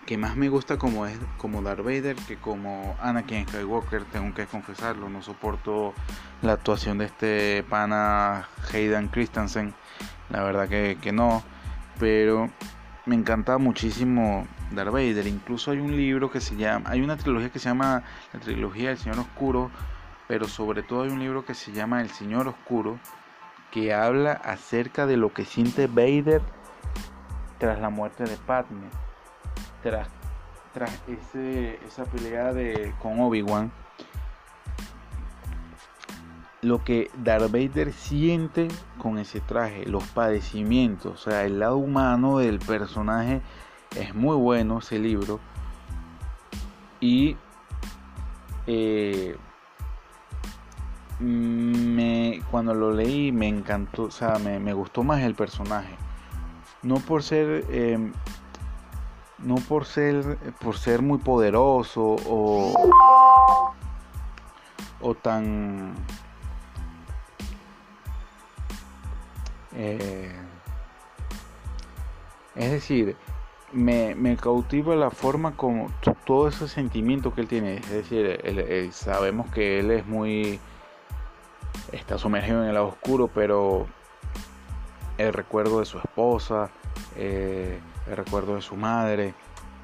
que 0.08 0.16
más 0.16 0.36
me 0.36 0.48
gusta 0.48 0.78
como 0.78 1.04
es 1.04 1.18
como 1.36 1.60
Darth 1.60 1.84
Vader 1.84 2.16
que 2.16 2.38
como 2.38 2.96
Anakin 3.02 3.46
Skywalker, 3.46 4.04
tengo 4.06 4.32
que 4.32 4.46
confesarlo, 4.46 5.10
no 5.10 5.20
soporto 5.20 5.92
la 6.40 6.54
actuación 6.54 6.96
de 6.96 7.04
este 7.04 7.62
pana 7.68 8.48
Hayden 8.72 9.08
Christensen, 9.08 9.74
la 10.30 10.42
verdad 10.44 10.66
que, 10.66 10.96
que 11.02 11.12
no, 11.12 11.42
pero 12.00 12.48
me 13.04 13.16
encanta 13.16 13.58
muchísimo 13.58 14.48
Darth 14.70 14.92
Vader, 14.92 15.26
incluso 15.26 15.72
hay 15.72 15.80
un 15.80 15.94
libro 15.94 16.30
que 16.30 16.40
se 16.40 16.56
llama, 16.56 16.88
hay 16.88 17.02
una 17.02 17.18
trilogía 17.18 17.50
que 17.50 17.58
se 17.58 17.68
llama 17.68 18.02
la 18.32 18.40
trilogía 18.40 18.88
del 18.88 18.96
Señor 18.96 19.18
Oscuro, 19.18 19.70
pero 20.26 20.48
sobre 20.48 20.82
todo 20.82 21.02
hay 21.02 21.10
un 21.10 21.20
libro 21.20 21.44
que 21.44 21.52
se 21.52 21.72
llama 21.72 22.00
El 22.00 22.08
Señor 22.08 22.48
Oscuro, 22.48 22.98
que 23.70 23.92
habla 23.92 24.32
acerca 24.32 25.04
de 25.04 25.18
lo 25.18 25.34
que 25.34 25.44
siente 25.44 25.86
Vader 25.86 26.40
tras 27.58 27.78
la 27.78 27.90
muerte 27.90 28.24
de 28.24 28.38
Padme 28.38 28.88
tras, 29.82 30.08
ese, 31.06 31.78
esa 31.86 32.04
pelea 32.04 32.52
de, 32.52 32.94
con 33.00 33.18
Obi-Wan, 33.20 33.72
lo 36.62 36.82
que 36.84 37.10
Darth 37.16 37.50
Vader 37.50 37.92
siente 37.92 38.68
con 38.98 39.18
ese 39.18 39.40
traje, 39.40 39.86
los 39.86 40.04
padecimientos, 40.08 41.12
o 41.26 41.30
sea, 41.30 41.44
el 41.44 41.60
lado 41.60 41.76
humano 41.76 42.38
del 42.38 42.58
personaje 42.58 43.40
es 43.96 44.14
muy 44.14 44.36
bueno 44.36 44.78
ese 44.78 44.98
libro. 44.98 45.40
Y 47.00 47.36
eh, 48.66 49.36
me, 51.20 52.42
cuando 52.50 52.74
lo 52.74 52.92
leí 52.92 53.32
me 53.32 53.48
encantó, 53.48 54.04
o 54.04 54.10
sea, 54.10 54.38
me, 54.38 54.72
gustó 54.72 55.02
más 55.02 55.22
el 55.22 55.34
personaje. 55.34 55.94
No 56.82 56.96
por 56.96 57.22
ser, 57.22 57.64
em, 57.70 58.12
no 59.38 59.56
por 59.56 59.84
ser, 59.84 60.38
por 60.60 60.76
ser 60.76 61.02
muy 61.02 61.18
poderoso 61.18 62.16
o, 62.26 62.72
o 65.00 65.14
tan, 65.14 65.94
eh, 69.74 70.34
es 72.56 72.70
decir, 72.72 73.16
me, 73.72 74.14
me, 74.14 74.36
cautiva 74.36 74.96
la 74.96 75.10
forma 75.10 75.54
como 75.54 75.90
todo 76.24 76.48
ese 76.48 76.68
sentimiento 76.68 77.34
que 77.34 77.42
él 77.42 77.48
tiene. 77.48 77.76
Es 77.76 77.90
decir, 77.90 78.40
sabemos 78.92 79.50
que 79.50 79.80
él 79.80 79.90
es 79.90 80.06
muy. 80.06 80.58
está 81.92 82.18
sumergido 82.18 82.62
en 82.62 82.68
el 82.68 82.74
lado 82.74 82.88
oscuro, 82.88 83.28
pero 83.32 83.86
el 85.18 85.32
recuerdo 85.32 85.80
de 85.80 85.86
su 85.86 85.98
esposa, 85.98 86.70
eh, 87.16 87.78
el 88.08 88.16
recuerdo 88.16 88.54
de 88.56 88.62
su 88.62 88.76
madre, 88.76 89.34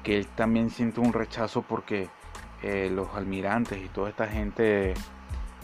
que 0.03 0.17
él 0.17 0.27
también 0.27 0.69
siente 0.69 0.99
un 0.99 1.13
rechazo 1.13 1.61
porque 1.63 2.09
eh, 2.61 2.89
los 2.91 3.13
almirantes 3.15 3.83
y 3.83 3.89
toda 3.89 4.09
esta 4.09 4.27
gente 4.27 4.93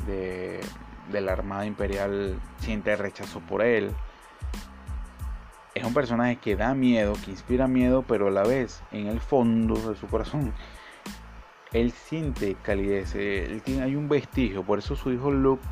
de, 0.05 0.59
la 1.11 1.31
Armada 1.31 1.65
Imperial 1.65 2.39
siente 2.59 2.95
rechazo 2.95 3.39
por 3.39 3.61
él. 3.61 3.91
Es 5.73 5.85
un 5.85 5.93
personaje 5.93 6.35
que 6.37 6.55
da 6.55 6.73
miedo, 6.73 7.13
que 7.23 7.31
inspira 7.31 7.67
miedo, 7.67 8.03
pero 8.07 8.27
a 8.27 8.31
la 8.31 8.43
vez, 8.43 8.83
en 8.91 9.07
el 9.07 9.21
fondo 9.21 9.75
de 9.75 9.95
su 9.95 10.07
corazón, 10.07 10.53
él 11.71 11.91
siente 11.91 12.55
calidez, 12.61 13.15
él 13.15 13.61
tiene, 13.63 13.83
hay 13.83 13.95
un 13.95 14.09
vestigio, 14.09 14.63
por 14.63 14.79
eso 14.79 14.95
su 14.95 15.11
hijo 15.11 15.31
Luke 15.31 15.63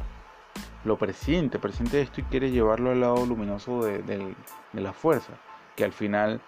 lo 0.86 0.98
presiente, 0.98 1.60
presiente 1.60 2.01
esto 2.01 2.22
y 2.22 2.24
quiere 2.24 2.51
llevarlo 2.51 2.91
al 2.91 3.01
lado 3.01 3.25
luminoso 3.25 3.84
de, 3.84 4.01
de 4.01 4.81
la 4.81 4.93
fuerza, 4.93 5.34
que 5.75 5.84
al 5.84 5.91
final 5.91 6.41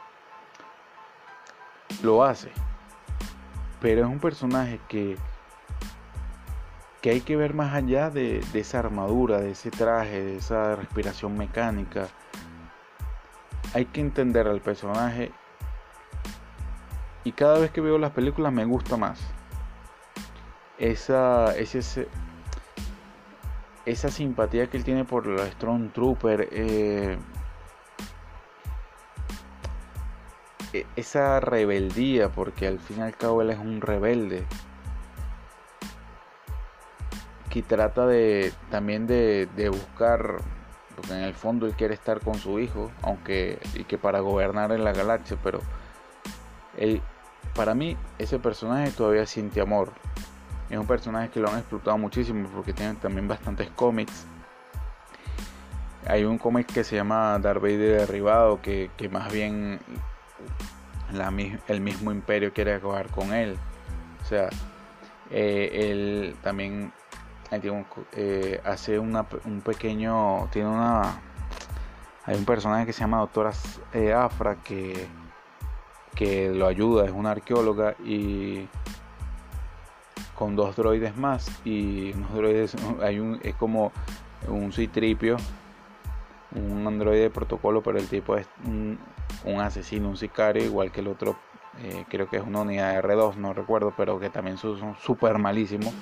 lo 2.03 2.23
hace. 2.23 2.51
Pero 3.79 4.01
es 4.01 4.07
un 4.07 4.19
personaje 4.19 4.79
que, 4.87 5.17
que 7.01 7.09
hay 7.09 7.21
que 7.21 7.35
ver 7.35 7.53
más 7.53 7.73
allá 7.73 8.09
de, 8.09 8.43
esa 8.53 8.79
armadura, 8.79 9.39
de 9.39 9.51
ese 9.51 9.71
traje, 9.71 10.21
de 10.21 10.37
esa 10.37 10.75
respiración 10.75 11.37
mecánica, 11.37 12.07
hay 13.73 13.85
que 13.85 14.01
entender 14.01 14.47
al 14.47 14.61
personaje 14.61 15.31
y 17.23 17.31
cada 17.31 17.59
vez 17.59 17.71
que 17.71 17.81
veo 17.81 17.97
las 17.97 18.11
películas 18.11 18.51
me 18.51 18.65
gusta 18.65 18.97
más. 18.97 19.19
Esa, 20.77 21.55
ese, 21.55 22.07
esa 23.85 24.09
simpatía 24.09 24.67
que 24.67 24.77
él 24.77 24.83
tiene 24.83 25.05
por 25.05 25.27
los 25.27 25.47
Strong 25.49 25.91
Trooper, 25.91 26.49
eh, 26.51 27.17
esa 30.95 31.39
rebeldía, 31.39 32.29
porque 32.29 32.67
al 32.67 32.79
fin 32.79 32.99
y 32.99 33.01
al 33.01 33.15
cabo 33.15 33.41
él 33.41 33.49
es 33.49 33.59
un 33.59 33.81
rebelde 33.81 34.45
que 37.51 37.61
trata 37.61 38.07
de 38.07 38.53
también 38.69 39.07
de, 39.07 39.47
buscar 39.69 40.37
porque 40.95 41.13
en 41.13 41.23
el 41.23 41.33
fondo 41.33 41.65
él 41.65 41.73
quiere 41.73 41.93
estar 41.93 42.21
con 42.21 42.35
su 42.35 42.59
hijo, 42.59 42.91
aunque 43.01 43.59
y 43.75 43.83
que 43.83 43.97
para 43.97 44.21
gobernar 44.21 44.71
en 44.71 44.83
la 44.83 44.93
galaxia, 44.93 45.37
pero 45.43 45.59
él, 46.77 47.01
para 47.53 47.75
mí 47.75 47.97
ese 48.17 48.39
personaje 48.39 48.91
todavía 48.91 49.25
siente 49.25 49.61
amor. 49.61 49.91
Es 50.69 50.77
un 50.77 50.87
personaje 50.87 51.29
que 51.29 51.41
lo 51.41 51.49
han 51.49 51.57
explotado 51.57 51.97
muchísimo 51.97 52.47
porque 52.53 52.71
tiene 52.71 52.93
también 52.95 53.27
bastantes 53.27 53.69
cómics. 53.71 54.25
Hay 56.07 56.23
un 56.23 56.37
cómic 56.37 56.67
que 56.67 56.83
se 56.85 56.95
llama 56.95 57.37
Darth 57.39 57.61
Vader 57.61 57.99
derribado 57.99 58.61
que, 58.61 58.89
que 58.95 59.09
más 59.09 59.31
bien 59.31 59.79
el 61.67 61.81
mismo 61.81 62.11
imperio 62.11 62.53
quiere 62.53 62.73
acabar 62.73 63.07
con 63.09 63.33
él. 63.33 63.57
O 64.21 64.25
sea, 64.25 64.49
eh, 65.29 65.89
él 65.91 66.35
también 66.41 66.91
eh, 67.51 68.61
hace 68.63 68.99
una, 68.99 69.25
un 69.45 69.61
pequeño, 69.61 70.47
tiene 70.51 70.69
una, 70.69 71.21
hay 72.25 72.37
un 72.37 72.45
personaje 72.45 72.85
que 72.85 72.93
se 72.93 73.01
llama 73.01 73.19
Doctora 73.19 73.51
eh, 73.93 74.13
Afra 74.13 74.55
que, 74.55 75.07
que 76.15 76.49
lo 76.49 76.67
ayuda, 76.67 77.05
es 77.05 77.11
una 77.11 77.31
arqueóloga 77.31 77.95
y 78.03 78.67
con 80.35 80.55
dos 80.55 80.75
droides 80.75 81.15
más 81.17 81.51
y 81.65 82.13
unos 82.13 82.33
droides, 82.33 82.75
hay 83.01 83.19
un, 83.19 83.39
es 83.43 83.55
como 83.55 83.91
un 84.47 84.71
citripio, 84.71 85.37
un 86.55 86.87
androide 86.87 87.23
de 87.23 87.29
protocolo, 87.29 87.81
pero 87.81 87.99
el 87.99 88.07
tipo 88.07 88.37
es 88.37 88.47
un, 88.65 88.97
asesino, 89.59 90.09
un 90.09 90.17
sicario, 90.17 90.63
igual 90.63 90.91
que 90.91 91.01
el 91.01 91.07
otro, 91.07 91.37
eh, 91.79 92.05
creo 92.09 92.29
que 92.29 92.37
es 92.37 92.43
una 92.43 92.61
unidad 92.61 93.01
R2, 93.03 93.35
no 93.35 93.53
recuerdo, 93.53 93.93
pero 93.95 94.19
que 94.19 94.29
también 94.29 94.57
son 94.57 94.95
súper 94.97 95.37
malísimos 95.37 95.93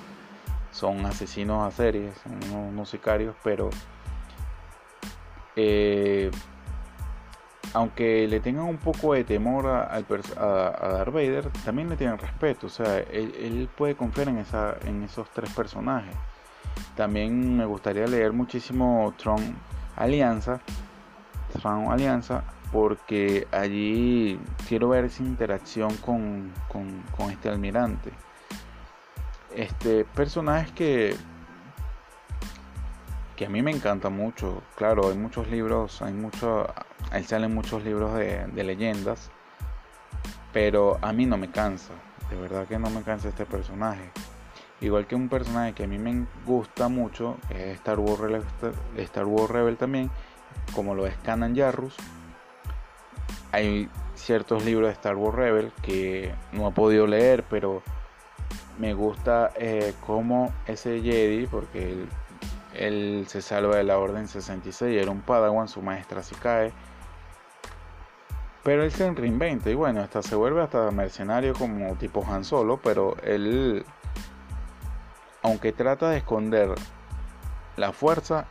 son 0.70 1.04
asesinos 1.06 1.66
a 1.66 1.76
series, 1.76 2.14
son 2.22 2.68
unos, 2.68 2.88
sicarios, 2.88 3.34
pero 3.42 3.70
eh, 5.56 6.30
aunque 7.72 8.26
le 8.28 8.40
tengan 8.40 8.64
un 8.64 8.78
poco 8.78 9.14
de 9.14 9.24
temor 9.24 9.66
a, 9.66 9.94
a, 9.94 10.00
Darth 10.00 11.12
Vader, 11.12 11.50
también 11.64 11.88
le 11.88 11.96
tienen 11.96 12.18
respeto, 12.18 12.66
o 12.66 12.70
sea, 12.70 12.98
él, 12.98 13.68
puede 13.76 13.94
confiar 13.94 14.28
en, 14.28 14.44
en 14.86 15.02
esos 15.02 15.28
tres 15.30 15.50
personajes. 15.50 16.14
También 16.96 17.56
me 17.56 17.64
gustaría 17.64 18.06
leer 18.06 18.32
muchísimo 18.32 19.12
Tron 19.16 19.56
Alianza, 19.96 20.60
Tron 21.52 21.90
Alianza, 21.90 22.44
porque 22.72 23.46
allí 23.50 24.38
quiero 24.68 24.90
ver 24.90 25.06
esa 25.06 25.22
interacción 25.22 25.94
con, 25.96 26.52
con 26.68 27.30
este 27.30 27.48
almirante. 27.48 28.12
Este 29.54 30.04
personajes 30.04 30.70
que 30.72 31.16
que 33.40 33.46
a 33.46 33.48
mí 33.48 33.62
me 33.62 33.70
encanta 33.70 34.10
mucho. 34.10 34.62
Claro 34.76 35.08
hay 35.08 35.16
muchos 35.16 35.48
libros 35.48 36.02
hay 36.02 36.12
mucho 36.12 36.66
ahí 37.10 37.24
salen 37.24 37.54
muchos 37.54 37.82
libros 37.82 38.14
de, 38.14 38.46
leyendas 38.62 39.30
pero 40.52 40.98
a 41.00 41.14
mí 41.14 41.24
no 41.24 41.38
me 41.38 41.50
cansa 41.50 41.94
de 42.28 42.36
verdad 42.36 42.68
que 42.68 42.78
no 42.78 42.90
me 42.90 43.02
cansa 43.02 43.30
este 43.30 43.46
personaje. 43.46 44.10
Igual 44.82 45.06
que 45.06 45.14
un 45.14 45.30
personaje 45.30 45.72
que 45.72 45.84
a 45.84 45.86
mí 45.86 45.98
me 45.98 46.26
gusta 46.44 46.88
mucho 46.88 47.38
es 47.48 47.76
Star 47.76 47.98
Wars 47.98 48.20
Rebel, 48.20 48.44
Star 48.98 49.24
Wars 49.24 49.50
Rebel 49.50 49.78
también 49.78 50.10
como 50.74 50.94
lo 50.94 51.06
es 51.06 51.16
Canon 51.24 51.56
Jarrus 51.56 51.96
hay 53.52 53.88
ciertos 54.14 54.64
libros 54.64 54.88
de 54.88 54.92
Star 54.92 55.16
Wars 55.16 55.36
Rebel 55.36 55.72
que 55.82 56.34
no 56.52 56.68
he 56.68 56.72
podido 56.72 57.06
leer 57.06 57.44
pero 57.48 57.82
me 58.80 58.94
gusta 58.94 59.52
eh, 59.56 59.94
cómo 60.06 60.52
ese 60.66 61.02
Jedi, 61.02 61.46
porque 61.46 62.06
él, 62.74 63.24
se 63.28 63.42
salva 63.42 63.76
de 63.76 63.84
la 63.84 63.98
Orden 63.98 64.26
66, 64.26 65.02
era 65.02 65.10
un 65.10 65.20
Padawan, 65.20 65.68
su 65.68 65.82
maestra 65.82 66.22
se 66.22 66.34
cae. 66.36 66.72
Pero 68.64 68.82
él 68.82 68.90
se 68.90 69.10
reinventa 69.12 69.70
y 69.70 69.74
bueno, 69.74 70.00
hasta 70.00 70.22
se 70.22 70.34
vuelve 70.34 70.62
hasta 70.62 70.90
mercenario 70.90 71.54
como 71.54 71.94
tipo 71.96 72.24
Han 72.26 72.44
Solo, 72.44 72.78
pero 72.82 73.16
él, 73.22 73.84
aunque 75.42 75.72
trata 75.72 76.08
de 76.08 76.18
esconder 76.18 76.74
la 77.76 77.92
fuerza, 77.92 78.46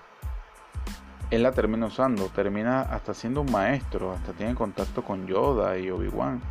él 1.31 1.43
la 1.43 1.51
termina 1.51 1.86
usando, 1.86 2.25
termina 2.27 2.81
hasta 2.81 3.13
siendo 3.13 3.41
un 3.41 3.51
maestro, 3.51 4.13
hasta 4.13 4.33
tiene 4.33 4.55
contacto 4.55 5.03
con 5.03 5.27
Yoda 5.27 5.77
y 5.77 5.89
Obi-Wan. 5.89 6.41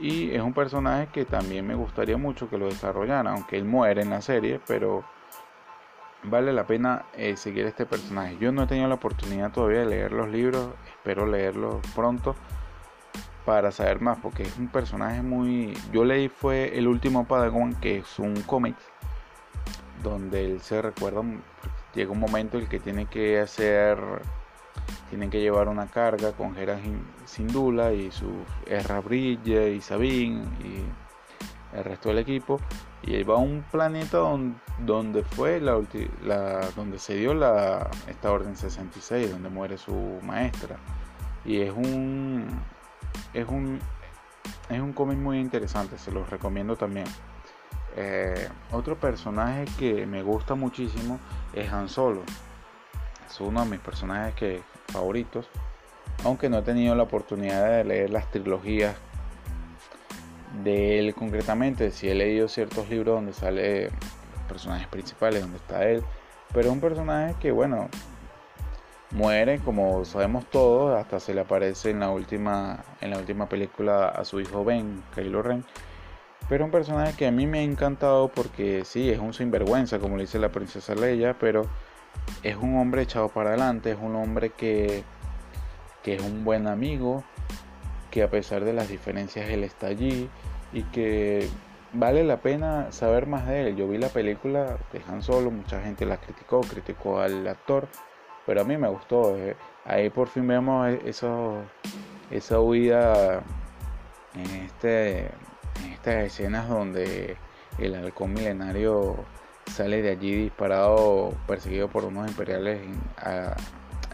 Y 0.00 0.30
es 0.30 0.40
un 0.40 0.54
personaje 0.54 1.08
que 1.12 1.26
también 1.26 1.66
me 1.66 1.74
gustaría 1.74 2.16
mucho 2.16 2.48
que 2.48 2.56
lo 2.56 2.66
desarrollara, 2.66 3.32
aunque 3.32 3.56
él 3.56 3.64
muere 3.64 4.00
en 4.02 4.10
la 4.10 4.22
serie, 4.22 4.60
pero 4.66 5.04
vale 6.22 6.52
la 6.52 6.66
pena 6.66 7.04
eh, 7.14 7.36
seguir 7.36 7.66
este 7.66 7.84
personaje. 7.84 8.38
Yo 8.40 8.52
no 8.52 8.62
he 8.62 8.66
tenido 8.66 8.88
la 8.88 8.94
oportunidad 8.94 9.52
todavía 9.52 9.80
de 9.80 9.86
leer 9.86 10.12
los 10.12 10.28
libros, 10.28 10.70
espero 10.86 11.26
leerlos 11.26 11.76
pronto 11.94 12.34
para 13.44 13.70
saber 13.72 14.00
más, 14.00 14.18
porque 14.18 14.44
es 14.44 14.56
un 14.58 14.68
personaje 14.68 15.22
muy... 15.22 15.76
Yo 15.92 16.04
leí 16.04 16.28
fue 16.28 16.78
El 16.78 16.88
último 16.88 17.26
Padawan, 17.26 17.74
que 17.74 17.98
es 17.98 18.18
un 18.18 18.40
cómic, 18.42 18.76
donde 20.02 20.46
él 20.46 20.60
se 20.60 20.80
recuerda, 20.80 21.22
llega 21.94 22.12
un 22.12 22.20
momento 22.20 22.56
en 22.56 22.64
el 22.64 22.68
que 22.68 22.80
tiene 22.80 23.06
que 23.06 23.40
hacer 23.40 23.98
tienen 25.10 25.28
que 25.28 25.40
llevar 25.40 25.68
una 25.68 25.86
carga 25.88 26.32
con 26.32 26.54
Gerard 26.54 26.80
Sindula 27.24 27.92
y 27.92 28.10
su 28.12 28.30
Erra 28.66 29.00
Brille 29.00 29.72
y 29.72 29.80
Sabine 29.80 30.44
y 30.60 31.76
el 31.76 31.84
resto 31.84 32.08
del 32.08 32.18
equipo. 32.18 32.60
Y 33.02 33.14
él 33.14 33.28
va 33.28 33.34
a 33.34 33.38
un 33.38 33.64
planeta 33.70 34.18
donde, 34.18 35.22
fue 35.22 35.60
la, 35.60 35.80
donde 36.76 36.98
se 36.98 37.14
dio 37.14 37.34
la 37.34 37.90
esta 38.06 38.30
orden 38.30 38.56
66 38.56 39.32
donde 39.32 39.48
muere 39.48 39.78
su 39.78 40.18
maestra. 40.22 40.76
Y 41.44 41.60
es 41.60 41.72
un 41.72 42.46
es 43.34 43.46
un 43.48 43.80
es 44.68 44.80
un 44.80 44.92
cómic 44.92 45.18
muy 45.18 45.40
interesante 45.40 45.98
se 45.98 46.12
los 46.12 46.28
recomiendo 46.30 46.76
también 46.76 47.06
eh, 47.96 48.48
otro 48.72 48.96
personaje 48.96 49.64
que 49.78 50.06
me 50.06 50.22
gusta 50.22 50.54
muchísimo 50.54 51.18
es 51.52 51.72
Han 51.72 51.88
Solo 51.88 52.22
es 53.28 53.40
uno 53.40 53.64
de 53.64 53.70
mis 53.70 53.80
personajes 53.80 54.34
que, 54.34 54.62
favoritos 54.88 55.48
aunque 56.24 56.48
no 56.48 56.58
he 56.58 56.62
tenido 56.62 56.94
la 56.94 57.04
oportunidad 57.04 57.68
de 57.68 57.84
leer 57.84 58.10
las 58.10 58.30
trilogías 58.30 58.94
de 60.62 60.98
él 60.98 61.14
concretamente, 61.14 61.90
si 61.90 62.08
he 62.08 62.14
leído 62.14 62.48
ciertos 62.48 62.88
libros 62.90 63.14
donde 63.14 63.32
sale 63.32 63.90
personajes 64.48 64.88
principales, 64.88 65.42
donde 65.42 65.58
está 65.58 65.84
él, 65.84 66.02
pero 66.52 66.68
es 66.68 66.72
un 66.72 66.80
personaje 66.80 67.34
que 67.40 67.52
bueno, 67.52 67.88
muere 69.12 69.60
como 69.60 70.04
sabemos 70.04 70.44
todos, 70.50 70.98
hasta 70.98 71.20
se 71.20 71.34
le 71.34 71.40
aparece 71.40 71.90
en 71.90 72.00
la 72.00 72.10
última 72.10 72.84
en 73.00 73.10
la 73.10 73.18
última 73.18 73.48
película 73.48 74.08
a 74.08 74.24
su 74.24 74.40
hijo 74.40 74.64
Ben, 74.64 75.02
Kylo 75.14 75.42
Ren. 75.42 75.64
Pero 76.50 76.64
un 76.64 76.72
personaje 76.72 77.16
que 77.16 77.28
a 77.28 77.30
mí 77.30 77.46
me 77.46 77.60
ha 77.60 77.62
encantado 77.62 78.28
porque 78.28 78.84
sí, 78.84 79.08
es 79.08 79.20
un 79.20 79.32
sinvergüenza, 79.32 80.00
como 80.00 80.16
le 80.16 80.24
dice 80.24 80.40
la 80.40 80.48
princesa 80.48 80.96
Leia, 80.96 81.38
pero 81.38 81.66
es 82.42 82.56
un 82.56 82.76
hombre 82.76 83.02
echado 83.02 83.28
para 83.28 83.50
adelante, 83.50 83.92
es 83.92 83.98
un 83.98 84.16
hombre 84.16 84.50
que, 84.50 85.04
que 86.02 86.16
es 86.16 86.22
un 86.22 86.44
buen 86.44 86.66
amigo, 86.66 87.22
que 88.10 88.24
a 88.24 88.30
pesar 88.30 88.64
de 88.64 88.72
las 88.72 88.88
diferencias 88.88 89.48
él 89.48 89.62
está 89.62 89.86
allí 89.86 90.28
y 90.72 90.82
que 90.82 91.48
vale 91.92 92.24
la 92.24 92.38
pena 92.38 92.90
saber 92.90 93.28
más 93.28 93.46
de 93.46 93.68
él. 93.68 93.76
Yo 93.76 93.86
vi 93.86 93.98
la 93.98 94.08
película 94.08 94.76
de 94.92 95.02
Han 95.08 95.22
Solo, 95.22 95.52
mucha 95.52 95.80
gente 95.80 96.04
la 96.04 96.16
criticó, 96.16 96.62
criticó 96.62 97.20
al 97.20 97.46
actor, 97.46 97.86
pero 98.44 98.62
a 98.62 98.64
mí 98.64 98.76
me 98.76 98.88
gustó. 98.88 99.36
Eh. 99.36 99.56
Ahí 99.84 100.10
por 100.10 100.26
fin 100.26 100.48
vemos 100.48 100.88
e-, 100.88 101.08
eso, 101.08 101.58
esa 102.28 102.60
huida 102.60 103.40
en, 104.34 104.64
este, 104.64 105.30
estas 105.84 106.24
escenas 106.24 106.68
donde 106.68 107.36
el 107.78 107.94
halcón 107.94 108.32
milenario 108.32 109.24
sale 109.66 110.02
de 110.02 110.10
allí 110.10 110.34
disparado, 110.34 111.32
perseguido 111.46 111.88
por 111.88 112.04
unos 112.04 112.28
imperiales 112.28 112.80
en, 112.82 113.00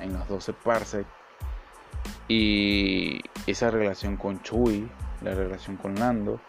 en 0.02 0.12
los 0.12 0.28
12 0.28 0.52
parsecs 0.52 1.08
y 2.28 3.20
esa 3.46 3.70
relación 3.70 4.16
con 4.16 4.42
Chuy, 4.42 4.88
la 5.22 5.34
relación 5.34 5.76
con 5.76 5.94
Lando. 5.94 6.40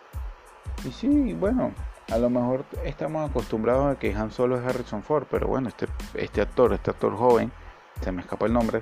Y 0.86 0.92
sí, 0.92 1.34
bueno, 1.34 1.72
a 2.12 2.18
lo 2.18 2.30
mejor 2.30 2.66
estamos 2.84 3.30
acostumbrados 3.30 3.96
a 3.96 4.00
que 4.00 4.14
Han 4.14 4.32
Solo 4.32 4.58
es 4.58 4.66
Harrison 4.66 5.04
Ford, 5.04 5.26
pero 5.30 5.48
bueno, 5.48 5.70
este, 5.70 5.88
este 6.14 6.42
actor, 6.42 6.74
este 6.74 6.92
actor 6.92 7.16
joven, 7.16 7.52
se 8.02 8.12
me 8.12 8.22
escapa 8.22 8.46
el 8.46 8.54
nombre, 8.54 8.82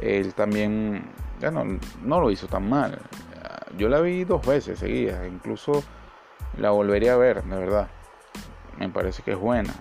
él 0.00 0.34
también, 0.34 1.04
bueno, 1.40 1.64
no 2.02 2.20
lo 2.20 2.30
hizo 2.30 2.46
tan 2.46 2.68
mal. 2.68 2.98
Yo 3.76 3.88
la 3.88 4.00
vi 4.00 4.24
dos 4.24 4.44
veces 4.46 4.78
seguidas, 4.78 5.26
incluso 5.26 5.82
la 6.56 6.70
volvería 6.70 7.14
a 7.14 7.16
ver, 7.16 7.42
de 7.44 7.56
verdad. 7.56 7.88
Me 8.78 8.88
parece 8.88 9.22
que 9.22 9.32
es 9.32 9.38
buena. 9.38 9.74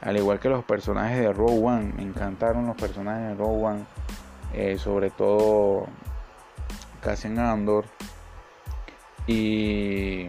Al 0.00 0.16
igual 0.16 0.40
que 0.40 0.48
los 0.48 0.64
personajes 0.64 1.20
de 1.20 1.32
Rogue 1.32 1.60
One, 1.62 1.92
me 1.96 2.02
encantaron 2.02 2.66
los 2.66 2.76
personajes 2.76 3.28
de 3.28 3.34
Rogue 3.34 3.64
One 3.64 3.84
eh, 4.52 4.78
sobre 4.78 5.10
todo 5.10 5.86
Cassian 7.02 7.38
Andor. 7.38 7.84
Y, 9.26 10.28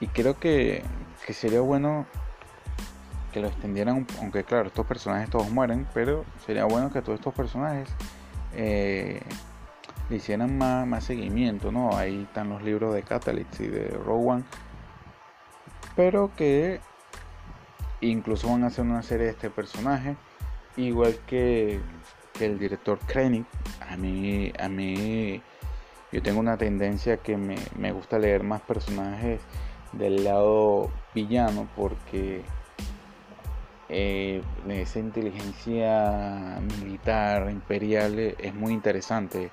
y 0.00 0.06
creo 0.12 0.38
que, 0.38 0.82
sería 1.32 1.60
bueno 1.60 2.06
que 3.32 3.40
lo 3.40 3.48
extendieran, 3.48 4.06
aunque 4.20 4.44
claro, 4.44 4.68
estos 4.68 4.86
personajes 4.86 5.30
todos 5.30 5.50
mueren, 5.50 5.86
pero 5.94 6.24
sería 6.44 6.64
bueno 6.64 6.92
que 6.92 7.02
todos 7.02 7.18
estos 7.18 7.34
personajes 7.34 7.88
eh, 8.54 9.22
le 10.08 10.16
hicieran 10.16 10.56
más, 10.58 11.04
seguimiento, 11.04 11.72
¿no? 11.72 11.96
Ahí 11.96 12.22
están 12.22 12.48
los 12.50 12.62
libros 12.62 12.94
de 12.94 13.02
Catalyst 13.02 13.60
y 13.60 13.66
de 13.66 13.96
One, 14.06 14.44
pero 15.94 16.30
que 16.36 16.80
incluso 18.00 18.48
van 18.48 18.64
a 18.64 18.68
hacer 18.68 18.84
una 18.84 19.02
serie 19.02 19.26
de 19.26 19.32
este 19.32 19.50
personaje, 19.50 20.16
igual 20.76 21.16
que 21.26 21.80
el 22.40 22.58
director 22.58 22.98
Krennic, 23.06 23.46
a 23.88 23.96
mí, 23.96 24.52
a 24.58 24.68
mí, 24.68 25.42
yo 26.12 26.22
tengo 26.22 26.40
una 26.40 26.56
tendencia 26.56 27.16
que 27.16 27.36
me, 27.36 27.56
me 27.76 27.92
gusta 27.92 28.18
leer 28.18 28.42
más 28.42 28.60
personajes 28.60 29.40
del 29.92 30.24
lado 30.24 30.90
villano 31.14 31.66
porque 31.74 32.42
eh, 33.88 34.42
esa 34.68 34.98
inteligencia 34.98 36.58
militar 36.80 37.50
imperial 37.50 38.18
es 38.18 38.54
muy 38.54 38.72
interesante 38.72 39.50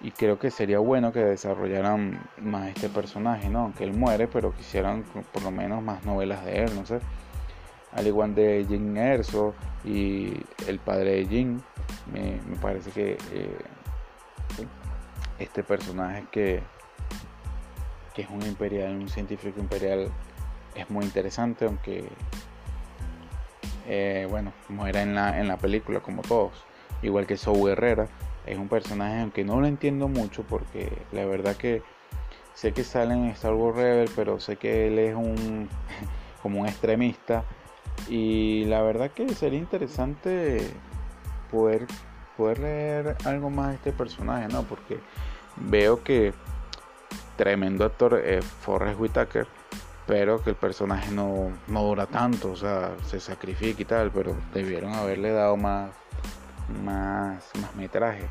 y 0.00 0.12
creo 0.12 0.38
que 0.38 0.50
sería 0.50 0.78
bueno 0.78 1.12
que 1.12 1.20
desarrollaran 1.20 2.20
más 2.38 2.68
este 2.68 2.88
personaje, 2.88 3.48
¿no? 3.48 3.60
Aunque 3.60 3.84
él 3.84 3.92
muere, 3.92 4.28
pero 4.28 4.54
quisieran 4.54 5.04
por 5.32 5.42
lo 5.42 5.50
menos 5.50 5.82
más 5.82 6.04
novelas 6.04 6.44
de 6.44 6.64
él, 6.64 6.74
no 6.74 6.86
sé 6.86 7.00
al 7.92 8.06
igual 8.06 8.34
de 8.34 8.64
Jin 8.68 8.96
Erso 8.96 9.54
y 9.84 10.32
el 10.66 10.78
padre 10.78 11.16
de 11.16 11.26
Jin, 11.26 11.62
me, 12.12 12.38
parece 12.60 12.90
que 12.90 13.18
eh, 13.32 13.58
este 15.38 15.62
personaje 15.62 16.24
que, 16.30 16.62
que 18.14 18.22
es 18.22 18.30
un 18.30 18.42
imperial, 18.42 18.94
un 18.96 19.08
científico 19.08 19.60
imperial, 19.60 20.08
es 20.74 20.88
muy 20.88 21.04
interesante, 21.04 21.64
aunque 21.64 22.04
eh, 23.88 24.26
bueno, 24.30 24.52
muera 24.68 25.02
en 25.02 25.14
la, 25.14 25.40
en 25.40 25.48
la 25.48 25.56
película 25.56 26.00
como 26.00 26.22
todos, 26.22 26.64
igual 27.02 27.26
que 27.26 27.36
Saul 27.36 27.70
Herrera, 27.70 28.06
es 28.46 28.58
un 28.58 28.68
personaje 28.68 29.20
aunque 29.20 29.44
no 29.44 29.60
lo 29.60 29.66
entiendo 29.66 30.08
mucho 30.08 30.42
porque 30.42 30.90
la 31.12 31.24
verdad 31.24 31.56
que 31.56 31.82
sé 32.54 32.72
que 32.72 32.84
sale 32.84 33.14
en 33.14 33.26
Star 33.26 33.54
Wars 33.54 33.76
Rebel, 33.76 34.10
pero 34.14 34.40
sé 34.40 34.56
que 34.56 34.88
él 34.88 34.98
es 34.98 35.14
un 35.14 35.68
como 36.42 36.60
un 36.60 36.66
extremista 36.66 37.44
y 38.08 38.64
la 38.64 38.82
verdad 38.82 39.10
que 39.10 39.28
sería 39.34 39.58
interesante 39.58 40.60
poder, 41.50 41.86
poder 42.36 42.58
leer 42.58 43.16
algo 43.24 43.50
más 43.50 43.68
de 43.68 43.74
este 43.76 43.92
personaje, 43.92 44.48
¿no? 44.48 44.62
Porque 44.62 44.98
veo 45.56 46.02
que 46.02 46.32
tremendo 47.36 47.84
actor 47.84 48.20
es 48.24 48.44
Forrest 48.44 48.98
Whitaker, 49.00 49.46
pero 50.06 50.42
que 50.42 50.50
el 50.50 50.56
personaje 50.56 51.10
no, 51.12 51.52
dura 51.68 52.06
tanto, 52.06 52.52
o 52.52 52.56
sea, 52.56 52.96
se 53.06 53.20
sacrifica 53.20 53.82
y 53.82 53.84
tal, 53.84 54.10
pero 54.10 54.34
debieron 54.52 54.92
haberle 54.94 55.30
dado 55.30 55.56
más, 55.56 55.90
más, 56.70 57.50
más 57.60 57.74
metraje. 57.76 58.28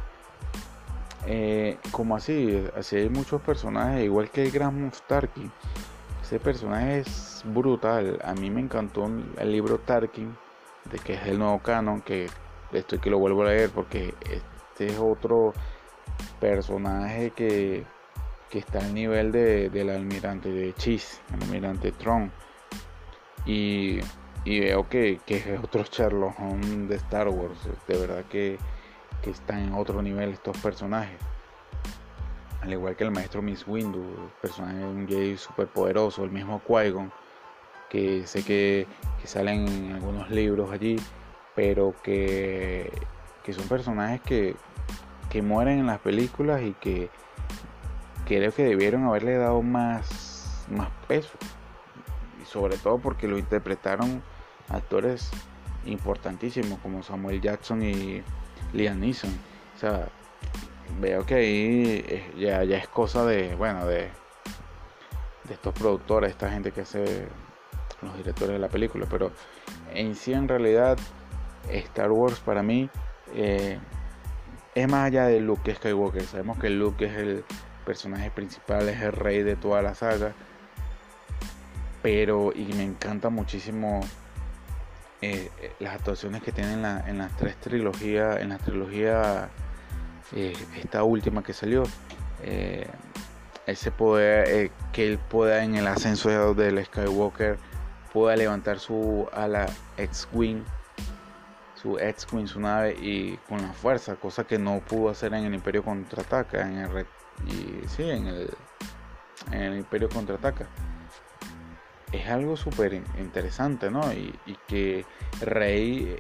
Eh, 1.26 1.78
como 1.92 2.16
así, 2.16 2.64
así 2.76 2.96
hay 2.96 3.10
muchos 3.10 3.42
personajes, 3.42 4.04
igual 4.04 4.30
que 4.30 4.44
el 4.44 4.52
Gran 4.52 4.82
Moff 4.82 5.02
ese 6.24 6.40
personaje 6.40 7.00
es 7.00 7.42
brutal. 7.46 8.20
A 8.24 8.34
mí 8.34 8.52
me 8.52 8.62
encantó 8.62 9.10
el 9.38 9.52
libro 9.52 9.80
Tarkin, 9.80 10.36
de 10.92 11.00
que 11.00 11.14
es 11.16 11.26
el 11.26 11.40
nuevo 11.40 11.60
canon, 11.60 12.02
que 12.02 12.28
estoy 12.72 13.00
que 13.00 13.10
lo 13.10 13.18
vuelvo 13.18 13.42
a 13.42 13.46
leer 13.48 13.72
porque 13.72 14.14
este 14.30 14.88
es 14.88 15.00
otro 15.00 15.54
personaje 16.40 17.32
que, 17.32 17.86
está 18.52 18.80
al 18.80 18.94
nivel 18.94 19.32
de, 19.32 19.70
del 19.70 19.90
almirante 19.90 20.50
de 20.50 20.74
Cheese, 20.74 21.20
el 21.34 21.44
almirante 21.44 21.92
Tron. 21.94 22.32
Y, 23.46 24.00
veo 24.46 24.88
que, 24.90 25.20
es 25.28 25.60
otro 25.64 25.84
Sherlock 25.84 26.38
de 26.38 26.96
Star 26.96 27.28
Wars. 27.30 27.60
De 27.88 27.98
verdad 27.98 28.26
que, 28.26 28.58
que 29.22 29.32
están 29.32 29.60
en 29.60 29.74
otro 29.74 30.02
nivel 30.02 30.30
estos 30.30 30.58
personajes 30.58 31.20
al 32.62 32.74
igual 32.74 32.96
que 32.96 33.04
el 33.04 33.12
maestro 33.12 33.42
Miss 33.42 33.66
Windu, 33.68 34.04
personaje 34.42 34.78
de 34.78 34.86
un 34.86 35.08
Jedi 35.08 35.38
super 35.38 35.68
poderoso, 35.68 36.24
el 36.24 36.32
mismo 36.32 36.62
Qui-Gon, 36.68 37.12
que 37.90 38.28
sé 38.28 38.44
que, 38.44 38.86
salen 39.24 39.68
en 39.68 39.92
algunos 39.94 40.30
libros 40.30 40.72
allí, 40.72 40.98
pero 41.56 41.94
que, 42.04 42.92
son 43.52 43.68
personajes 43.68 44.22
que, 44.22 44.56
mueren 45.42 45.80
en 45.80 45.88
las 45.88 46.00
películas 46.00 46.62
y 46.62 46.74
que 46.74 47.10
creo 48.26 48.52
que 48.54 48.64
debieron 48.64 49.06
haberle 49.06 49.38
dado 49.38 49.62
más, 49.62 50.66
más 50.70 50.90
peso. 51.08 51.38
Sobre 52.50 52.78
todo 52.78 52.98
porque 52.98 53.28
lo 53.28 53.38
interpretaron 53.38 54.24
actores 54.70 55.30
importantísimos 55.86 56.80
como 56.80 57.04
Samuel 57.04 57.42
Jackson 57.42 57.84
y 57.84 58.24
Liam 58.74 59.00
Neeson. 59.00 59.32
O 59.76 59.80
sea, 59.80 60.08
veo 61.00 61.26
que 61.26 61.36
ahí 61.36 62.32
ya, 62.38 62.64
ya 62.64 62.78
es 62.78 62.88
cosa 62.88 63.26
de, 63.26 63.56
bueno, 63.56 63.86
de, 63.86 64.10
de 65.44 65.54
estos 65.54 65.74
productores, 65.74 66.32
esta 66.32 66.50
gente 66.50 66.72
que 66.72 66.82
hace 66.82 67.28
los 68.02 68.18
directores 68.18 68.54
de 68.54 68.60
la 68.60 68.70
película, 68.70 69.06
pero 69.10 69.32
en 69.94 70.16
sí 70.16 70.34
en 70.34 70.48
realidad 70.48 70.98
Star 71.70 72.12
Wars 72.12 72.40
para 72.40 72.64
mí 72.64 72.90
eh, 73.34 73.78
es 74.74 74.88
más 74.88 75.08
allá 75.08 75.26
de 75.26 75.40
Luke 75.40 75.76
Skywalker, 75.76 76.24
sabemos 76.24 76.58
que 76.58 76.70
Luke 76.70 77.06
es 77.06 77.14
el, 77.14 77.44
personaje 77.90 78.30
principal, 78.30 78.88
es 78.88 79.02
el 79.02 79.14
rey 79.14 79.42
de 79.42 79.56
toda 79.56 79.82
la 79.82 79.96
saga. 79.96 80.34
Pero, 82.02 82.52
y 82.54 82.66
me 82.74 82.84
encanta 82.84 83.30
muchísimo 83.30 84.02
eh, 85.22 85.50
eh, 85.62 85.74
las 85.80 85.96
actuaciones 85.96 86.42
que 86.42 86.52
tienen 86.52 86.86
en, 87.08 87.18
las 87.18 87.36
tres 87.36 87.56
trilogías, 87.58 88.40
en 88.40 88.50
la 88.50 88.58
trilogía, 88.58 89.50
eh, 90.34 90.54
esta 90.78 91.04
última 91.04 91.44
que 91.44 91.54
salió. 91.54 91.84
ese 93.66 93.92
poder 93.92 94.72
que 94.94 95.08
él 95.08 95.20
pueda 95.20 95.64
en 95.64 95.76
el 95.76 95.88
ascenso 95.88 96.54
del 96.56 96.84
Skywalker 96.86 97.58
pueda 98.14 98.36
levantar 98.36 98.80
su 98.80 99.28
ala 99.32 99.68
X-Wing 99.98 100.64
su 101.82 101.98
X-Wing, 101.98 102.48
su 102.48 102.60
nave 102.60 102.96
y 103.00 103.38
con 103.48 103.62
la 103.62 103.72
fuerza, 103.74 104.16
cosa 104.16 104.44
que 104.44 104.60
no 104.60 104.80
pudo 104.80 105.10
hacer 105.10 105.34
en 105.34 105.46
el 105.46 105.54
Imperio 105.54 105.84
Contraataca, 105.84 106.68
en 106.68 106.78
el 106.80 107.06
y 107.48 107.88
sí, 107.88 108.10
en 108.10 108.28
el, 108.28 108.50
en 109.52 109.62
el 109.62 109.78
Imperio 109.78 110.10
Contraataca. 110.10 110.68
Es 112.12 112.28
algo 112.28 112.58
súper 112.58 112.94
interesante, 112.94 113.92
¿no? 113.92 114.12
Y, 114.12 114.34
que 114.68 115.06
Rey, 115.42 116.18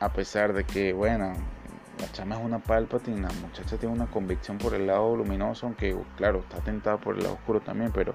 a 0.00 0.12
pesar 0.12 0.52
de 0.52 0.64
que, 0.64 0.92
bueno, 0.92 1.32
la 1.98 2.12
chama 2.12 2.36
es 2.36 2.42
una 2.42 2.58
Palpatine, 2.58 3.22
la 3.22 3.32
muchacha 3.40 3.78
tiene 3.78 3.94
una 3.94 4.06
convicción 4.06 4.58
por 4.58 4.74
el 4.74 4.86
lado 4.86 5.16
luminoso, 5.16 5.66
aunque, 5.66 5.96
claro, 6.16 6.40
está 6.40 6.58
tentada 6.58 6.98
por 6.98 7.16
el 7.16 7.22
lado 7.22 7.34
oscuro 7.34 7.60
también, 7.60 7.92
pero 7.92 8.14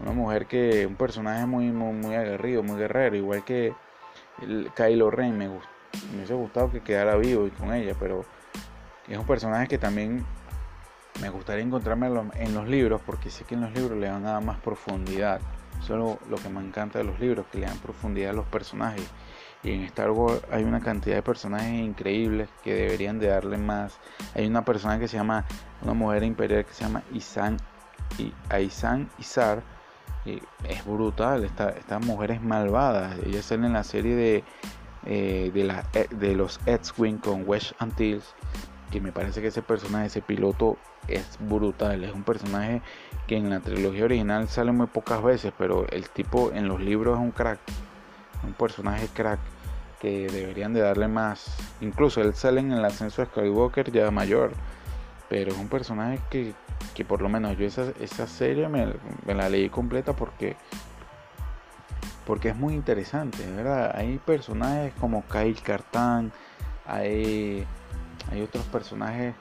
una 0.00 0.12
mujer 0.12 0.46
que, 0.46 0.86
un 0.86 0.94
personaje 0.94 1.46
muy, 1.46 1.70
muy, 1.70 2.14
aguerrido, 2.14 2.62
muy 2.62 2.78
guerrero, 2.78 3.16
igual 3.16 3.44
que 3.44 3.72
el 4.42 4.70
Kylo 4.76 5.10
Ren 5.10 5.36
me, 5.36 5.48
gustó, 5.48 5.68
me 6.10 6.18
hubiese 6.18 6.34
gustado 6.34 6.70
que 6.70 6.80
quedara 6.80 7.16
vivo 7.16 7.46
y 7.46 7.50
con 7.50 7.72
ella, 7.72 7.94
pero 7.98 8.24
es 9.08 9.18
un 9.18 9.26
personaje 9.26 9.66
que 9.66 9.78
también 9.78 10.24
me 11.20 11.28
gustaría 11.30 11.64
encontrarme 11.64 12.08
en 12.34 12.54
los 12.54 12.68
libros 12.68 13.00
porque 13.04 13.30
sé 13.30 13.44
que 13.44 13.54
en 13.54 13.62
los 13.62 13.72
libros 13.72 13.98
le 13.98 14.06
dan 14.06 14.22
nada 14.22 14.40
más 14.40 14.58
profundidad. 14.60 15.40
Eso 15.80 16.18
es 16.22 16.28
lo, 16.28 16.36
que 16.36 16.48
me 16.48 16.60
encanta 16.60 16.98
de 16.98 17.04
los 17.04 17.18
libros, 17.20 17.46
que 17.50 17.58
le 17.58 17.66
dan 17.66 17.78
profundidad 17.78 18.30
a 18.30 18.34
los 18.34 18.46
personajes. 18.46 19.06
Y 19.62 19.72
en 19.72 19.82
Star 19.84 20.10
Wars 20.10 20.42
hay 20.50 20.64
una 20.64 20.80
cantidad 20.80 21.16
de 21.16 21.22
personajes 21.22 21.72
increíbles 21.72 22.48
que 22.62 22.74
deberían 22.74 23.18
de 23.18 23.28
darle 23.28 23.58
más. 23.58 23.98
Hay 24.34 24.46
una 24.46 24.64
persona 24.64 24.98
que 24.98 25.08
se 25.08 25.16
llama, 25.16 25.44
una 25.82 25.94
mujer 25.94 26.22
imperial 26.22 26.64
que 26.64 26.72
se 26.72 26.84
llama 26.84 27.02
Isan, 27.12 27.56
y 28.18 28.32
Aisan 28.48 29.08
Isar, 29.18 29.62
es 30.24 30.84
brutal, 30.84 31.44
esta, 31.44 31.70
esta 31.70 31.98
mujer 31.98 32.32
es 32.32 32.42
malvada. 32.42 33.16
Ella 33.24 33.40
en 33.50 33.72
la 33.72 33.84
serie 33.84 34.14
de, 34.14 34.44
eh, 35.06 35.50
de, 35.52 35.64
la, 35.64 35.84
eh, 35.92 36.08
de 36.10 36.34
los 36.34 36.60
X-Wing 36.66 37.18
con 37.18 37.46
Wesh 37.46 37.74
Antilles, 37.78 38.34
que 38.94 39.00
me 39.00 39.12
parece 39.12 39.42
que 39.42 39.48
ese 39.48 39.60
personaje, 39.60 40.06
ese 40.06 40.22
piloto, 40.22 40.76
es 41.08 41.36
brutal. 41.40 42.04
Es 42.04 42.14
un 42.14 42.22
personaje 42.22 42.80
que 43.26 43.36
en 43.36 43.50
la 43.50 43.60
trilogía 43.60 44.04
original 44.04 44.48
sale 44.48 44.72
muy 44.72 44.86
pocas 44.86 45.22
veces, 45.22 45.52
pero 45.58 45.86
el 45.90 46.08
tipo 46.08 46.52
en 46.52 46.68
los 46.68 46.80
libros 46.80 47.18
es 47.18 47.22
un 47.22 47.30
crack, 47.32 47.58
un 48.42 48.52
personaje 48.52 49.08
crack 49.12 49.40
que 50.00 50.28
deberían 50.28 50.72
de 50.72 50.80
darle 50.80 51.08
más. 51.08 51.56
Incluso 51.80 52.20
él 52.20 52.34
sale 52.34 52.60
en 52.60 52.72
el 52.72 52.84
ascenso 52.84 53.22
de 53.22 53.28
Skywalker 53.28 53.90
ya 53.90 54.10
mayor, 54.10 54.52
pero 55.28 55.50
es 55.50 55.58
un 55.58 55.68
personaje 55.68 56.20
que 56.30 56.54
que 56.94 57.04
por 57.04 57.20
lo 57.20 57.28
menos 57.28 57.56
yo 57.58 57.66
esa, 57.66 57.92
esa 58.00 58.26
serie 58.26 58.68
me, 58.68 58.94
la 59.26 59.48
leí 59.48 59.68
completa 59.68 60.14
porque 60.14 60.56
porque 62.26 62.48
es 62.48 62.56
muy 62.56 62.72
interesante, 62.72 63.44
¿verdad? 63.50 63.92
Hay 63.94 64.18
personajes 64.18 64.94
como 64.98 65.24
Kyle 65.26 65.60
Cartán, 65.60 66.32
hay, 66.86 67.66
hay 68.30 68.42
otros 68.42 68.64
personajes 68.66 69.34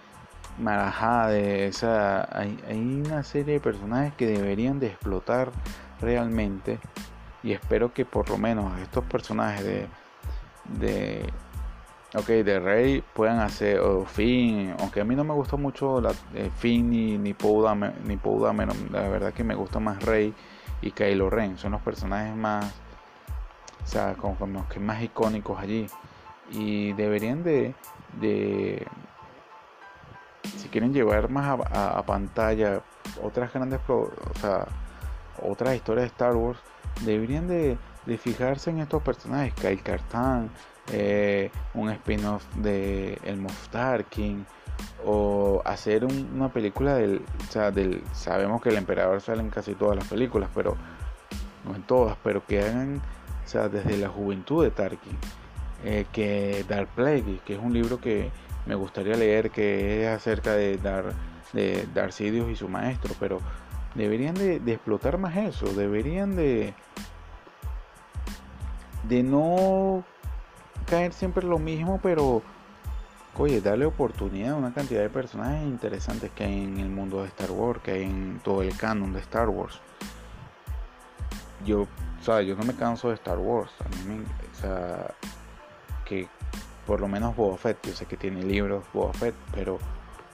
Marajá, 0.57 1.27
de 1.29 1.67
esa, 1.67 2.27
hay, 2.37 2.57
una 3.05 3.23
serie 3.23 3.55
de 3.55 3.59
personajes 3.59 4.13
que 4.13 4.27
deberían 4.27 4.79
de 4.79 4.87
explotar 4.87 5.51
realmente 5.99 6.79
y 7.41 7.53
espero 7.53 7.93
que 7.93 8.05
por 8.05 8.29
lo 8.29 8.37
menos 8.37 8.79
estos 8.79 9.03
personajes 9.05 9.63
de, 9.63 9.87
de 10.77 11.25
ok, 12.15 12.27
de 12.27 12.59
Rey 12.59 13.03
puedan 13.13 13.39
hacer, 13.39 13.79
o 13.79 14.05
Finn, 14.05 14.75
aunque 14.79 15.01
a 15.01 15.03
mí 15.03 15.15
no 15.15 15.23
me 15.23 15.33
gustó 15.33 15.57
mucho 15.57 15.99
la, 15.99 16.11
eh, 16.35 16.51
Finn 16.55 16.89
ni, 16.91 17.17
ni 17.17 17.33
Poe 17.33 17.75
ni 18.05 18.17
la 18.91 19.09
verdad 19.09 19.33
que 19.33 19.43
me 19.43 19.55
gusta 19.55 19.79
más 19.79 20.03
Rey 20.03 20.33
y 20.81 20.91
Kylo 20.91 21.29
Ren, 21.29 21.57
son 21.57 21.71
los 21.71 21.81
personajes 21.81 22.35
más, 22.35 22.65
o 23.83 23.87
sea, 23.87 24.13
como, 24.13 24.35
los 24.45 24.65
que 24.67 24.79
más 24.79 25.01
icónicos 25.01 25.59
allí. 25.59 25.87
Y 26.51 26.91
deberían 26.93 27.41
de, 27.43 27.73
de 28.19 28.85
si 30.57 30.67
quieren 30.69 30.93
llevar 30.93 31.29
más 31.29 31.59
a, 31.71 32.03
pantalla 32.05 32.81
otras 33.21 33.53
grandes, 33.53 33.79
o 33.87 34.09
sea, 34.39 34.67
otras 35.41 35.75
historias 35.75 36.03
de 36.03 36.07
Star 36.07 36.35
Wars, 36.35 36.59
deberían 37.01 37.47
de, 37.47 37.77
de 38.05 38.17
fijarse 38.17 38.69
en 38.69 38.79
estos 38.79 39.01
personajes, 39.01 39.53
Kyle 39.53 39.81
Kartan, 39.81 40.49
eh, 40.91 41.49
un 41.73 41.89
spin-off 41.89 42.43
de 42.55 43.17
El 43.23 43.37
Moff 43.37 43.69
Tarkin 43.69 44.45
o 45.05 45.61
hacer 45.65 46.03
una 46.05 46.49
película 46.49 46.95
del, 46.95 47.21
o 47.47 47.51
sea, 47.51 47.71
del, 47.71 48.03
sabemos 48.13 48.61
que 48.61 48.69
el 48.69 48.77
emperador 48.77 49.21
sale 49.21 49.41
en 49.41 49.49
casi 49.49 49.75
todas 49.75 49.95
las 49.95 50.07
películas, 50.07 50.49
pero 50.53 50.75
no 51.65 51.75
en 51.75 51.83
todas, 51.83 52.17
pero 52.23 52.45
que 52.45 52.61
hagan, 52.61 53.01
o 53.45 53.47
sea, 53.47 53.69
desde 53.69 53.97
la 53.97 54.09
juventud 54.09 54.63
de 54.63 54.71
Tarkin, 54.71 55.17
eh, 55.83 56.05
que 56.11 56.65
Dark 56.67 56.89
Plague, 56.95 57.39
que 57.45 57.55
es 57.55 57.59
un 57.59 57.73
libro 57.73 57.99
que 57.99 58.31
me 58.65 58.75
gustaría 58.75 59.15
leer, 59.15 59.51
que 59.51 60.03
es 60.03 60.09
acerca 60.09 60.53
de 60.53 60.77
Dar, 60.77 61.13
de 61.51 61.87
Darcidius 61.93 62.49
y 62.49 62.55
su 62.55 62.69
maestro, 62.69 63.13
pero 63.19 63.39
deberían 63.95 64.35
de, 64.35 64.55
explotar 64.67 65.17
más 65.17 65.35
eso, 65.35 65.67
deberían 65.73 66.35
de 66.35 66.73
de 69.07 69.21
no 69.21 70.05
caer 70.85 71.11
siempre 71.11 71.45
lo 71.45 71.59
mismo, 71.59 71.99
pero 72.01 72.41
oye, 73.37 73.59
darle 73.59 73.85
oportunidad 73.85 74.51
a 74.51 74.55
una 74.55 74.73
cantidad 74.73 75.01
de 75.01 75.09
personajes 75.09 75.63
interesantes 75.63 76.31
que 76.31 76.45
hay 76.45 76.63
en 76.63 76.77
el 76.77 76.89
mundo 76.89 77.21
de 77.21 77.27
Star 77.27 77.51
Wars, 77.51 77.81
que 77.83 77.91
hay 77.91 78.03
en 78.03 78.39
todo 78.43 78.61
el 78.61 78.75
canon 78.77 79.11
de 79.11 79.19
Star 79.19 79.49
Wars. 79.49 79.81
Yo, 81.65 81.87
o 82.25 82.41
yo 82.41 82.55
no 82.55 82.63
me 82.63 82.73
canso 82.73 83.09
de 83.09 83.15
Star 83.15 83.37
Wars. 83.37 83.71
A 83.83 83.89
mí 83.89 84.15
me, 84.15 84.23
o 84.23 84.55
sea, 84.61 85.13
que 86.05 86.27
por 86.85 86.99
lo 86.99 87.07
menos 87.07 87.35
Boba 87.35 87.57
Fett, 87.57 87.77
yo 87.87 87.93
sé 87.93 88.05
que 88.05 88.17
tiene 88.17 88.43
libros 88.43 88.83
Boba 88.93 89.13
Fett, 89.13 89.35
pero 89.53 89.79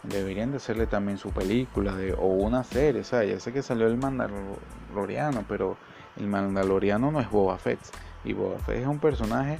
deberían 0.03 0.51
de 0.51 0.57
hacerle 0.57 0.87
también 0.87 1.17
su 1.17 1.31
película 1.31 1.95
de, 1.95 2.13
o 2.13 2.25
una 2.25 2.63
serie, 2.63 3.01
o 3.01 3.03
sea, 3.03 3.23
ya 3.23 3.39
sé 3.39 3.53
que 3.53 3.61
salió 3.61 3.87
el 3.87 3.97
Mandaloriano, 3.97 5.43
pero 5.47 5.77
el 6.17 6.27
Mandaloriano 6.27 7.11
no 7.11 7.19
es 7.19 7.29
Boba 7.29 7.57
Fett. 7.57 7.79
Y 8.23 8.33
Boba 8.33 8.59
Fett 8.59 8.79
es 8.79 8.87
un 8.87 8.99
personaje 8.99 9.59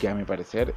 que 0.00 0.08
a 0.08 0.14
mi 0.14 0.24
parecer 0.24 0.74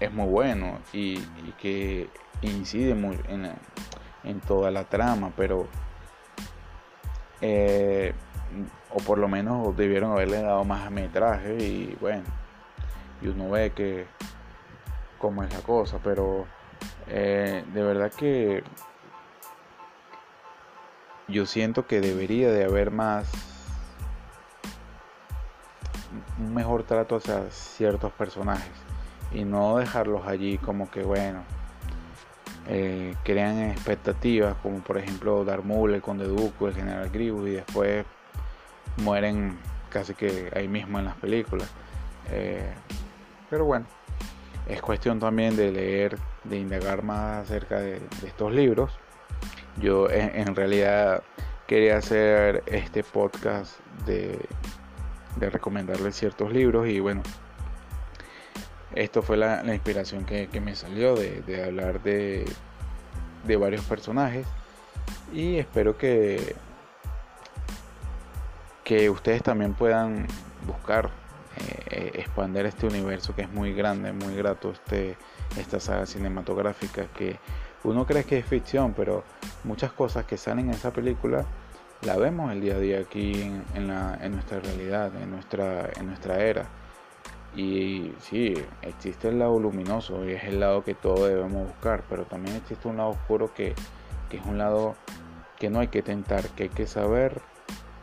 es 0.00 0.12
muy 0.12 0.26
bueno 0.26 0.78
y, 0.92 1.18
que 1.60 2.08
incide 2.42 2.94
muy 2.94 3.18
en, 3.28 4.40
toda 4.40 4.70
la 4.70 4.84
trama, 4.84 5.32
pero 5.36 5.66
eh, 7.40 8.12
o 8.90 8.98
por 8.98 9.18
lo 9.18 9.28
menos 9.28 9.76
debieron 9.76 10.12
haberle 10.12 10.42
dado 10.42 10.64
más 10.64 10.90
metraje 10.90 11.54
y 11.62 11.96
bueno, 12.00 12.24
y 13.22 13.28
uno 13.28 13.50
ve 13.50 13.70
que 13.70 14.06
cómo 15.18 15.42
es 15.42 15.52
la 15.52 15.60
cosa, 15.60 15.98
pero 16.02 16.46
eh, 17.06 17.64
de 17.72 17.82
verdad 17.82 18.12
que 18.12 18.62
yo 21.28 21.46
siento 21.46 21.86
que 21.86 22.00
debería 22.00 22.50
de 22.50 22.64
haber 22.64 22.90
más 22.90 23.30
un 26.38 26.54
mejor 26.54 26.82
trato 26.84 27.16
hacia 27.16 27.50
ciertos 27.50 28.12
personajes 28.12 28.72
y 29.32 29.44
no 29.44 29.76
dejarlos 29.76 30.26
allí 30.26 30.58
como 30.58 30.90
que 30.90 31.04
bueno 31.04 31.44
eh, 32.66 33.14
crean 33.22 33.60
expectativas 33.70 34.56
como 34.62 34.80
por 34.80 34.98
ejemplo 34.98 35.44
Darmul, 35.44 35.94
el 35.94 36.02
conde 36.02 36.26
Duco, 36.26 36.68
el 36.68 36.74
general 36.74 37.10
Grievous 37.10 37.48
y 37.48 37.52
después 37.52 38.04
mueren 38.98 39.58
casi 39.88 40.14
que 40.14 40.50
ahí 40.54 40.68
mismo 40.68 40.98
en 40.98 41.06
las 41.06 41.16
películas. 41.16 41.68
Eh, 42.30 42.72
pero 43.50 43.64
bueno 43.64 43.86
es 44.68 44.80
cuestión 44.80 45.18
también 45.18 45.56
de 45.56 45.72
leer 45.72 46.16
de 46.44 46.56
indagar 46.56 47.02
más 47.02 47.44
acerca 47.44 47.80
de, 47.80 48.00
estos 48.24 48.52
libros. 48.52 48.92
Yo 49.78 50.08
en 50.08 50.54
realidad 50.54 51.24
quería 51.66 51.96
hacer 51.96 52.62
este 52.66 53.02
podcast 53.02 53.80
de 54.06 54.38
de 55.36 55.50
recomendarles 55.50 56.16
ciertos 56.16 56.52
libros 56.52 56.88
y 56.88 57.00
bueno, 57.00 57.22
esto 58.94 59.22
fue 59.22 59.36
la, 59.36 59.62
inspiración 59.72 60.24
que, 60.24 60.48
me 60.60 60.74
salió 60.74 61.14
de, 61.14 61.64
hablar 61.64 62.02
de, 62.02 62.44
de, 63.46 63.56
varios 63.56 63.84
personajes. 63.84 64.46
Y 65.32 65.56
espero 65.56 65.96
que, 65.96 66.56
que 68.82 69.08
ustedes 69.10 69.42
también 69.42 69.74
puedan 69.74 70.26
buscar 70.66 71.10
eh, 71.90 72.12
expandir 72.14 72.66
este 72.66 72.86
universo 72.86 73.34
que 73.34 73.42
es 73.42 73.50
muy 73.50 73.72
grande, 73.72 74.12
muy 74.12 74.34
grato, 74.34 74.70
este, 74.70 75.16
esta 75.58 75.80
saga 75.80 76.06
cinematográfica 76.06 77.06
que 77.06 77.38
uno 77.84 78.06
cree 78.06 78.24
que 78.24 78.38
es 78.38 78.44
ficción, 78.44 78.94
pero 78.94 79.24
muchas 79.64 79.92
cosas 79.92 80.24
que 80.24 80.36
salen 80.36 80.68
en 80.68 80.74
esa 80.74 80.92
película 80.92 81.46
la 82.02 82.16
vemos 82.16 82.52
el 82.52 82.60
día 82.60 82.76
a 82.76 82.78
día 82.78 83.00
aquí 83.00 83.52
en 83.74 84.32
nuestra 84.32 84.60
realidad, 84.60 85.12
en 85.22 85.30
nuestra, 85.30 85.90
en 85.98 86.06
nuestra 86.06 86.42
era. 86.42 86.66
Y 87.56 88.12
sí, 88.20 88.54
existe 88.82 89.28
el 89.28 89.38
lado 89.40 89.58
luminoso 89.58 90.24
y 90.24 90.32
es 90.32 90.44
el 90.44 90.60
lado 90.60 90.84
que 90.84 90.94
todos 90.94 91.28
debemos 91.28 91.66
buscar, 91.66 92.04
pero 92.08 92.24
también 92.24 92.56
existe 92.56 92.86
un 92.86 92.96
lado 92.96 93.10
oscuro 93.10 93.52
que, 93.52 93.74
que 94.28 94.36
es 94.36 94.46
un 94.46 94.56
lado 94.56 94.94
que 95.58 95.68
no 95.68 95.80
hay 95.80 95.88
que 95.88 96.02
tentar, 96.02 96.48
que 96.50 96.64
hay 96.64 96.68
que 96.68 96.86
saber 96.86 97.42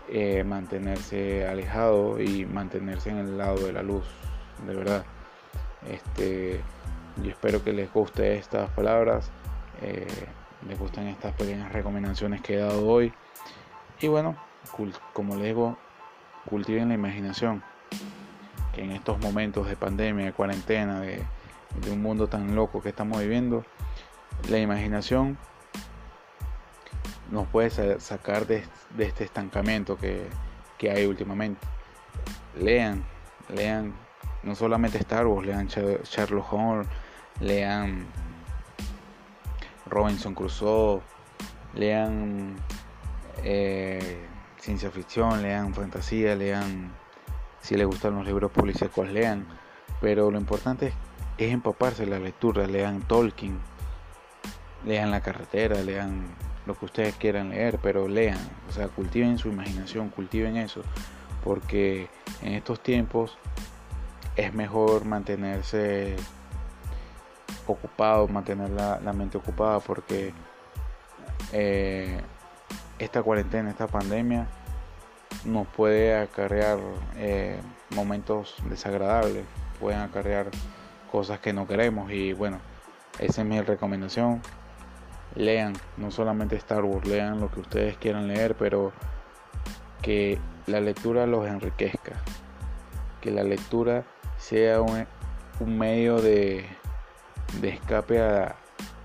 eh, 0.09 0.43
mantenerse 0.43 1.47
alejado 1.47 2.21
y 2.21 2.45
mantenerse 2.45 3.09
en 3.09 3.17
el 3.17 3.37
lado 3.37 3.65
de 3.65 3.73
la 3.73 3.83
luz, 3.83 4.05
de 4.65 4.75
verdad. 4.75 5.05
Este, 5.89 6.61
yo 7.23 7.31
espero 7.31 7.63
que 7.63 7.73
les 7.73 7.91
guste 7.91 8.35
estas 8.35 8.69
palabras, 8.71 9.31
eh, 9.81 10.07
les 10.67 10.77
gusten 10.77 11.07
estas 11.07 11.33
pequeñas 11.35 11.71
recomendaciones 11.71 12.41
que 12.41 12.55
he 12.55 12.57
dado 12.57 12.87
hoy. 12.87 13.13
Y 13.99 14.07
bueno, 14.07 14.35
como 15.13 15.35
les 15.35 15.45
digo, 15.45 15.77
cultiven 16.45 16.89
la 16.89 16.95
imaginación 16.95 17.63
que 18.73 18.83
en 18.83 18.91
estos 18.91 19.19
momentos 19.19 19.67
de 19.67 19.75
pandemia, 19.75 20.25
de 20.25 20.33
cuarentena, 20.33 21.01
de, 21.01 21.25
un 21.91 22.01
mundo 22.01 22.27
tan 22.27 22.55
loco 22.55 22.81
que 22.81 22.89
estamos 22.89 23.19
viviendo, 23.19 23.65
la 24.49 24.59
imaginación 24.59 25.37
nos 27.29 27.47
puede 27.47 27.99
sacar 27.99 28.47
de, 28.47 28.63
este 28.97 29.23
estancamiento 29.23 29.97
que, 29.97 30.27
hay 30.89 31.05
últimamente. 31.05 31.65
Lean, 32.59 33.03
lean 33.49 33.93
no 34.43 34.55
solamente 34.55 34.97
Star 34.97 35.27
Wars, 35.27 35.45
lean 35.45 35.67
Sherlock 35.67 36.53
Holmes, 36.53 36.87
lean 37.39 38.05
Robinson 39.85 40.33
Crusoe, 40.33 41.01
lean 41.73 42.55
eh, 43.43 44.25
ciencia 44.59 44.91
ficción, 44.91 45.41
lean 45.41 45.73
fantasía, 45.73 46.35
lean 46.35 46.91
si 47.61 47.75
les 47.75 47.85
gustan 47.85 48.15
los 48.15 48.25
libros 48.25 48.51
policíacos 48.51 49.09
lean, 49.09 49.45
pero 49.99 50.31
lo 50.31 50.37
importante 50.37 50.93
es, 51.37 51.51
empaparse 51.51 52.05
la 52.05 52.19
lectura, 52.19 52.65
lean 52.65 53.01
Tolkien, 53.01 53.59
lean 54.85 55.11
La 55.11 55.21
carretera, 55.21 55.81
lean 55.81 56.27
lo 56.67 56.77
que 56.77 56.85
ustedes 56.85 57.15
quieran 57.15 57.49
leer, 57.49 57.79
pero 57.81 58.07
lean, 58.07 58.37
o 58.69 58.71
sea, 58.71 58.89
cultiven 58.89 59.37
su 59.37 59.47
imaginación, 59.47 60.09
cultiven 60.09 60.57
eso, 60.57 60.81
porque 61.43 62.09
en 62.41 62.53
estos 62.53 62.81
tiempos 62.81 63.37
es 64.35 64.53
mejor 64.53 65.05
mantenerse 65.05 66.15
ocupado, 67.65 68.27
mantener 68.27 68.69
la, 68.69 69.13
mente 69.13 69.37
ocupada, 69.37 69.79
porque 69.79 70.33
eh, 71.53 72.21
esta 72.99 73.23
cuarentena, 73.23 73.69
esta 73.69 73.87
pandemia, 73.87 74.47
nos 75.45 75.67
puede 75.67 76.17
acarrear 76.17 76.79
eh, 77.15 77.59
momentos 77.95 78.55
desagradables, 78.69 79.45
pueden 79.79 80.01
acarrear 80.01 80.47
cosas 81.11 81.39
que 81.39 81.53
no 81.53 81.67
queremos 81.67 82.11
y 82.11 82.33
bueno, 82.33 82.59
esa 83.19 83.41
es 83.41 83.47
mi 83.47 83.61
recomendación. 83.61 84.41
Lean, 85.37 85.73
no 85.97 86.11
solamente 86.11 86.55
Star 86.55 86.83
Wars, 86.83 87.07
lean 87.07 87.39
lo 87.39 87.51
que 87.51 87.59
ustedes 87.59 87.97
quieran 87.97 88.27
leer, 88.27 88.55
pero 88.55 88.91
que 90.01 90.39
la 90.65 90.81
lectura 90.81 91.27
los 91.27 91.47
enriquezca, 91.47 92.13
que 93.21 93.31
la 93.31 93.43
lectura 93.43 94.03
sea 94.37 94.81
un, 94.81 95.07
medio 95.77 96.21
de, 96.21 96.65
de 97.61 97.69
escape 97.69 98.19
a, 98.19 98.55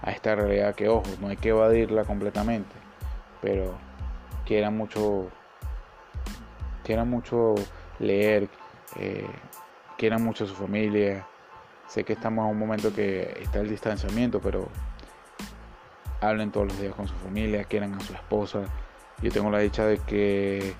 a 0.02 0.10
esta 0.10 0.34
realidad 0.34 0.74
que, 0.74 0.88
ojo, 0.88 1.04
no 1.20 1.28
hay 1.28 1.36
que 1.36 1.50
evadirla 1.50 2.04
completamente, 2.04 2.74
pero 3.40 3.76
que 4.44 4.68
mucho 4.70 5.28
Quiera 6.84 7.04
mucho 7.04 7.54
leer, 8.00 8.48
eh, 8.96 9.24
quieran 9.96 10.24
mucho 10.24 10.46
su 10.46 10.54
familia. 10.54 11.24
Sé 11.86 12.02
que 12.02 12.14
estamos 12.14 12.44
en 12.44 12.50
un 12.50 12.58
momento 12.58 12.92
que 12.92 13.38
está 13.40 13.60
el 13.60 13.68
distanciamiento, 13.68 14.40
pero 14.40 14.68
hablen 16.22 16.50
todos 16.50 16.68
los 16.68 16.80
días 16.80 16.94
con 16.94 17.08
su 17.08 17.14
familia, 17.16 17.64
quieran 17.64 17.94
a 17.94 18.00
su 18.00 18.12
esposa. 18.12 18.62
Yo 19.20 19.30
tengo 19.30 19.50
la 19.50 19.58
dicha 19.58 19.84
de 19.84 19.98
que 19.98 20.74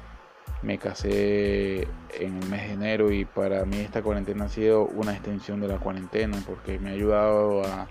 me 0.63 0.79
casé 0.79 1.83
en 2.15 2.43
el 2.43 2.49
mes 2.49 2.69
de 2.69 2.73
enero 2.73 3.13
y 3.13 3.25
para 3.25 3.65
mí 3.65 3.79
esta 3.79 4.03
cuarentena 4.03 4.45
ha 4.45 4.49
sido 4.49 4.87
una 4.87 5.13
extensión 5.13 5.61
de 5.61 5.69
la 5.69 5.79
cuarentena 5.79 6.39
porque 6.47 6.79
me 6.79 6.91
ha 6.91 6.93
ayudado 6.93 7.65
a, 7.65 7.89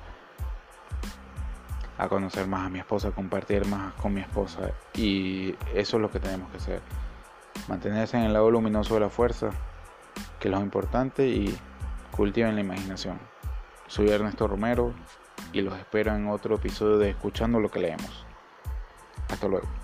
a 1.97 2.07
conocer 2.09 2.47
más 2.47 2.65
a 2.65 2.69
mi 2.69 2.79
esposa, 2.79 3.09
a 3.09 3.11
compartir 3.11 3.65
más 3.65 3.93
con 3.95 4.13
mi 4.13 4.21
esposa 4.21 4.71
y 4.95 5.55
eso 5.73 5.97
es 5.97 6.01
lo 6.01 6.09
que 6.09 6.19
tenemos 6.19 6.49
que 6.51 6.57
hacer 6.57 6.81
mantenerse 7.67 8.17
en 8.17 8.23
el 8.23 8.33
lado 8.33 8.49
luminoso 8.49 8.93
de 8.95 9.01
la 9.01 9.09
fuerza, 9.09 9.49
que 10.39 10.47
es 10.47 10.53
lo 10.53 10.59
importante, 10.61 11.27
y 11.27 11.57
cultiven 12.11 12.55
la 12.55 12.61
imaginación. 12.61 13.19
Soy 13.87 14.09
Ernesto 14.09 14.47
Romero 14.47 14.93
y 15.53 15.61
los 15.61 15.77
espero 15.77 16.15
en 16.15 16.27
otro 16.27 16.55
episodio 16.55 16.97
de 16.97 17.09
Escuchando 17.09 17.59
lo 17.59 17.69
que 17.69 17.79
leemos. 17.79 18.25
Hasta 19.29 19.47
luego. 19.47 19.80